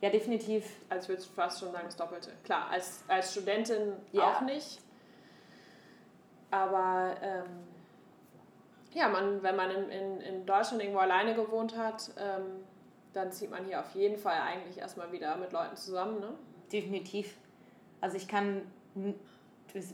Ja, 0.00 0.10
definitiv. 0.10 0.66
Also 0.88 1.04
ich 1.12 1.20
würde 1.20 1.22
fast 1.34 1.60
schon 1.60 1.70
sagen, 1.70 1.84
das 1.86 1.94
Doppelte. 1.94 2.32
Klar, 2.42 2.68
als, 2.68 3.04
als 3.06 3.30
Studentin 3.32 3.92
Ja. 4.10 4.32
auch 4.32 4.40
nicht. 4.40 4.80
Aber 6.50 7.14
ähm, 7.22 7.44
ja, 8.94 9.08
man, 9.08 9.42
wenn 9.42 9.56
man 9.56 9.70
in, 9.70 9.90
in, 9.90 10.20
in 10.20 10.46
Deutschland 10.46 10.82
irgendwo 10.82 11.00
alleine 11.00 11.34
gewohnt 11.34 11.76
hat, 11.76 12.10
ähm, 12.16 12.64
dann 13.12 13.30
zieht 13.30 13.50
man 13.50 13.64
hier 13.64 13.80
auf 13.80 13.94
jeden 13.94 14.16
Fall 14.16 14.40
eigentlich 14.40 14.78
erstmal 14.78 15.10
wieder 15.12 15.36
mit 15.36 15.52
Leuten 15.52 15.76
zusammen. 15.76 16.20
Ne? 16.20 16.30
Definitiv. 16.72 17.36
Also 18.00 18.16
ich 18.16 18.28
kann 18.28 18.62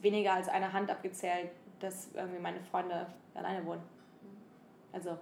weniger 0.02 0.34
als 0.34 0.48
eine 0.48 0.72
Hand 0.72 0.90
abgezählt, 0.90 1.50
dass 1.80 2.10
irgendwie 2.14 2.40
meine 2.40 2.60
Freunde 2.60 3.06
alleine 3.34 3.64
wohnen. 3.64 3.82
Also 4.92 5.16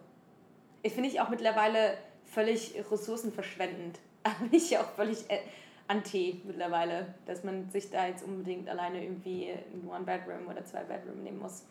ich 0.82 0.92
finde 0.92 1.08
ich 1.08 1.20
auch 1.20 1.28
mittlerweile 1.28 1.98
völlig 2.24 2.74
ressourcenverschwendend. 2.90 4.00
Bin 4.40 4.52
ich 4.52 4.76
auch 4.78 4.90
völlig 4.90 5.30
äh, 5.30 5.38
anti 5.86 6.40
mittlerweile, 6.44 7.14
dass 7.26 7.44
man 7.44 7.70
sich 7.70 7.90
da 7.90 8.06
jetzt 8.06 8.24
unbedingt 8.24 8.68
alleine 8.68 9.02
irgendwie 9.02 9.50
ein 9.50 9.88
One-Bedroom 9.88 10.48
oder 10.48 10.64
Zwei-Bedroom 10.64 11.22
nehmen 11.22 11.38
muss. 11.38 11.64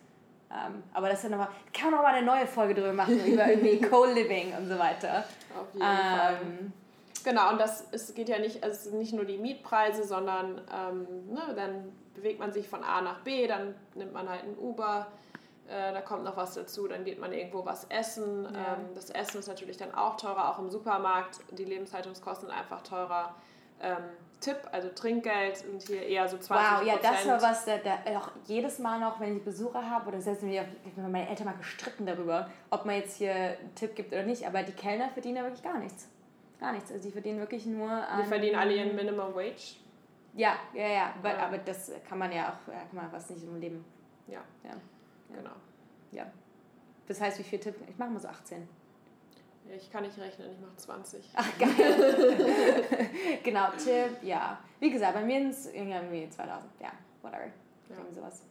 Ähm, 0.50 0.82
aber 0.94 1.08
das 1.08 1.18
ist 1.18 1.24
ja 1.24 1.30
nochmal, 1.30 1.48
kann 1.72 1.90
man 1.90 2.00
noch 2.00 2.02
mal 2.02 2.14
eine 2.14 2.26
neue 2.26 2.46
Folge 2.46 2.74
drüber 2.74 2.92
machen, 2.92 3.24
über 3.26 3.46
irgendwie 3.48 3.80
Co-Living 3.80 4.54
und 4.56 4.68
so 4.68 4.78
weiter. 4.78 5.24
Auf 5.58 5.72
jeden 5.74 5.84
Fall. 5.84 6.38
Ähm, 6.42 6.72
Genau, 7.24 7.50
und 7.50 7.60
das 7.60 7.84
es 7.90 8.14
geht 8.14 8.28
ja 8.28 8.38
nicht, 8.38 8.62
also 8.62 8.74
es 8.74 8.84
sind 8.84 8.98
nicht 8.98 9.12
nur 9.12 9.24
die 9.24 9.38
Mietpreise, 9.38 10.04
sondern 10.04 10.60
ähm, 10.72 11.06
ne, 11.32 11.52
dann 11.54 11.92
bewegt 12.14 12.38
man 12.38 12.52
sich 12.52 12.68
von 12.68 12.82
A 12.82 13.00
nach 13.00 13.20
B, 13.20 13.46
dann 13.46 13.74
nimmt 13.94 14.12
man 14.12 14.28
halt 14.28 14.44
ein 14.44 14.56
Uber, 14.56 15.08
äh, 15.68 15.92
da 15.92 16.00
kommt 16.00 16.24
noch 16.24 16.36
was 16.36 16.54
dazu, 16.54 16.88
dann 16.88 17.04
geht 17.04 17.20
man 17.20 17.32
irgendwo 17.32 17.64
was 17.64 17.84
essen. 17.90 18.44
Ja. 18.44 18.50
Ähm, 18.50 18.94
das 18.94 19.10
Essen 19.10 19.38
ist 19.38 19.48
natürlich 19.48 19.76
dann 19.76 19.94
auch 19.94 20.16
teurer, 20.16 20.50
auch 20.50 20.58
im 20.58 20.70
Supermarkt. 20.70 21.40
Die 21.50 21.64
Lebenshaltungskosten 21.64 22.50
einfach 22.50 22.82
teurer. 22.82 23.34
Ähm, 23.80 24.04
Tipp, 24.40 24.56
also 24.70 24.88
Trinkgeld 24.90 25.56
sind 25.56 25.82
hier 25.82 26.02
eher 26.02 26.28
so 26.28 26.38
20 26.38 26.48
Wow, 26.80 26.86
ja, 26.86 26.96
das 27.02 27.26
war 27.26 27.42
was, 27.42 27.64
da, 27.64 27.78
da 27.78 27.98
auch 28.18 28.30
jedes 28.46 28.78
Mal 28.78 29.00
noch, 29.00 29.18
wenn 29.18 29.36
ich 29.36 29.44
Besucher 29.44 29.88
habe, 29.88 30.08
oder 30.08 30.20
selbst 30.20 30.42
wenn 30.42 30.50
wir 30.50 30.60
haben 30.62 31.10
meine 31.12 31.28
Eltern 31.28 31.46
mal 31.46 31.56
gestritten 31.56 32.06
darüber, 32.06 32.48
ob 32.70 32.84
man 32.84 32.96
jetzt 32.96 33.16
hier 33.16 33.34
einen 33.34 33.74
Tipp 33.74 33.96
gibt 33.96 34.12
oder 34.12 34.22
nicht, 34.22 34.46
aber 34.46 34.62
die 34.62 34.72
Kellner 34.72 35.08
verdienen 35.10 35.36
ja 35.38 35.42
wirklich 35.42 35.62
gar 35.62 35.78
nichts. 35.78 36.08
Gar 36.60 36.72
nichts. 36.72 36.90
Also 36.92 37.04
die 37.04 37.12
verdienen 37.12 37.38
wirklich 37.40 37.66
nur 37.66 37.90
an, 37.90 38.22
Die 38.22 38.28
verdienen 38.28 38.56
alle 38.56 38.74
ihren 38.74 38.94
Minimum 38.94 39.34
Wage. 39.34 39.76
Ja, 40.34 40.54
ja, 40.72 40.86
ja, 40.88 41.14
aber, 41.18 41.30
Ja. 41.30 41.46
aber 41.46 41.58
das 41.58 41.90
kann 42.08 42.18
man 42.18 42.30
ja 42.32 42.48
auch, 42.50 42.72
ja, 42.72 42.78
kann 42.80 42.94
man 42.94 43.12
was 43.12 43.30
nicht 43.30 43.42
im 43.42 43.58
Leben. 43.60 43.84
Ja, 44.28 44.40
Ja. 44.64 44.74
genau. 45.34 45.50
ja. 46.12 46.26
Das 47.06 47.20
heißt, 47.20 47.38
wie 47.38 47.42
viel 47.44 47.58
Tipp? 47.58 47.74
Ich 47.88 47.96
mache 47.98 48.10
mal 48.10 48.20
so 48.20 48.28
18. 48.28 48.68
Ich 49.76 49.90
kann 49.90 50.02
nicht 50.02 50.18
rechnen, 50.18 50.50
ich 50.52 50.60
mache 50.60 50.76
20. 50.76 51.24
Ach, 51.34 51.46
geil. 51.58 53.10
genau, 53.42 53.68
Tipp, 53.72 54.22
ja. 54.22 54.58
Wie 54.80 54.90
gesagt, 54.90 55.14
bei 55.14 55.22
mir 55.22 55.48
ist 55.48 55.66
es 55.66 55.72
irgendwie 55.74 56.28
2000. 56.28 56.70
Ja, 56.80 56.92
whatever. 57.22 57.50
Irgendwie 57.90 58.14
sowas. 58.14 58.42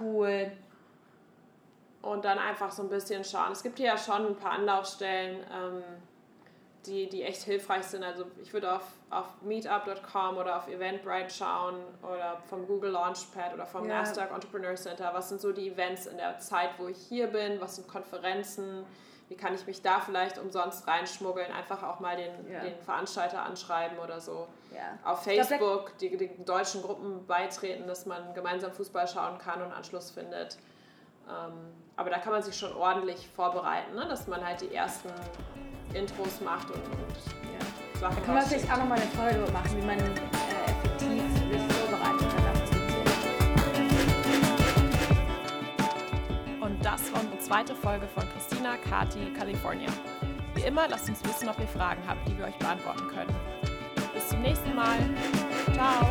Cool. 0.00 0.52
und 2.02 2.24
dann 2.24 2.38
einfach 2.38 2.70
so 2.72 2.82
ein 2.82 2.88
bisschen 2.88 3.24
schauen. 3.24 3.52
Es 3.52 3.62
gibt 3.62 3.78
hier 3.78 3.86
ja 3.88 3.98
schon 3.98 4.26
ein 4.26 4.36
paar 4.36 4.52
Anlaufstellen, 4.52 5.40
ähm, 5.52 5.82
die, 6.86 7.08
die 7.08 7.22
echt 7.22 7.42
hilfreich 7.42 7.84
sind. 7.84 8.02
Also 8.02 8.24
ich 8.42 8.52
würde 8.52 8.72
auf, 8.74 8.82
auf 9.10 9.26
meetup.com 9.42 10.36
oder 10.36 10.56
auf 10.56 10.66
Eventbrite 10.68 11.30
schauen 11.30 11.76
oder 12.02 12.42
vom 12.48 12.66
Google 12.66 12.90
Launchpad 12.90 13.54
oder 13.54 13.66
vom 13.66 13.88
Ja. 13.88 14.00
Nasdaq 14.00 14.32
Entrepreneur 14.32 14.74
Center. 14.74 15.10
Was 15.14 15.28
sind 15.28 15.40
so 15.40 15.52
die 15.52 15.68
Events 15.68 16.06
in 16.06 16.16
der 16.16 16.38
Zeit, 16.38 16.70
wo 16.78 16.88
ich 16.88 16.96
hier 16.96 17.28
bin? 17.28 17.60
Was 17.60 17.76
sind 17.76 17.86
Konferenzen? 17.86 18.84
Wie 19.32 19.36
kann 19.38 19.54
ich 19.54 19.66
mich 19.66 19.80
da 19.80 19.98
vielleicht 19.98 20.36
umsonst 20.38 20.86
reinschmuggeln? 20.86 21.50
Einfach 21.52 21.82
auch 21.82 22.00
mal 22.00 22.16
den, 22.18 22.52
Ja. 22.52 22.60
den 22.60 22.78
Veranstalter 22.84 23.42
anschreiben 23.42 23.98
oder 23.98 24.20
so. 24.20 24.46
Ja. 24.74 24.98
Auf 25.10 25.22
glaub, 25.24 25.36
Facebook 25.36 25.96
die, 25.98 26.14
die 26.18 26.44
deutschen 26.44 26.82
Gruppen 26.82 27.26
beitreten, 27.26 27.86
dass 27.86 28.04
man 28.04 28.34
gemeinsam 28.34 28.72
Fußball 28.72 29.08
schauen 29.08 29.38
kann 29.38 29.62
und 29.62 29.72
Anschluss 29.72 30.10
findet. 30.10 30.58
Ähm, 31.26 31.52
aber 31.96 32.10
da 32.10 32.18
kann 32.18 32.32
man 32.32 32.42
sich 32.42 32.54
schon 32.54 32.74
ordentlich 32.76 33.26
vorbereiten, 33.34 33.94
ne? 33.94 34.06
dass 34.06 34.26
man 34.26 34.46
halt 34.46 34.60
die 34.60 34.74
ersten 34.74 35.08
Intros 35.94 36.42
macht 36.42 36.66
und, 36.68 36.74
und 36.76 37.16
Ja. 37.54 37.98
Sachen 38.00 38.16
Da 38.26 38.32
wir 38.34 38.34
rausschickt. 38.38 38.60
vielleicht 38.60 38.72
auch 38.74 38.78
nochmal 38.82 38.98
eine 39.00 39.10
Folge 39.12 39.50
machen, 39.50 39.80
wie 39.80 39.86
man 39.86 39.98
zweite 47.44 47.74
Folge 47.74 48.06
von 48.06 48.22
Christina, 48.32 48.76
Kati, 48.76 49.32
California. 49.36 49.88
Wie 50.54 50.62
immer, 50.62 50.86
lasst 50.88 51.08
uns 51.08 51.24
wissen, 51.24 51.48
ob 51.48 51.58
ihr 51.58 51.66
Fragen 51.66 52.02
habt, 52.06 52.26
die 52.28 52.38
wir 52.38 52.44
euch 52.44 52.56
beantworten 52.56 53.08
können. 53.08 53.34
Bis 54.14 54.28
zum 54.28 54.42
nächsten 54.42 54.74
Mal. 54.74 54.98
Ciao. 55.74 56.06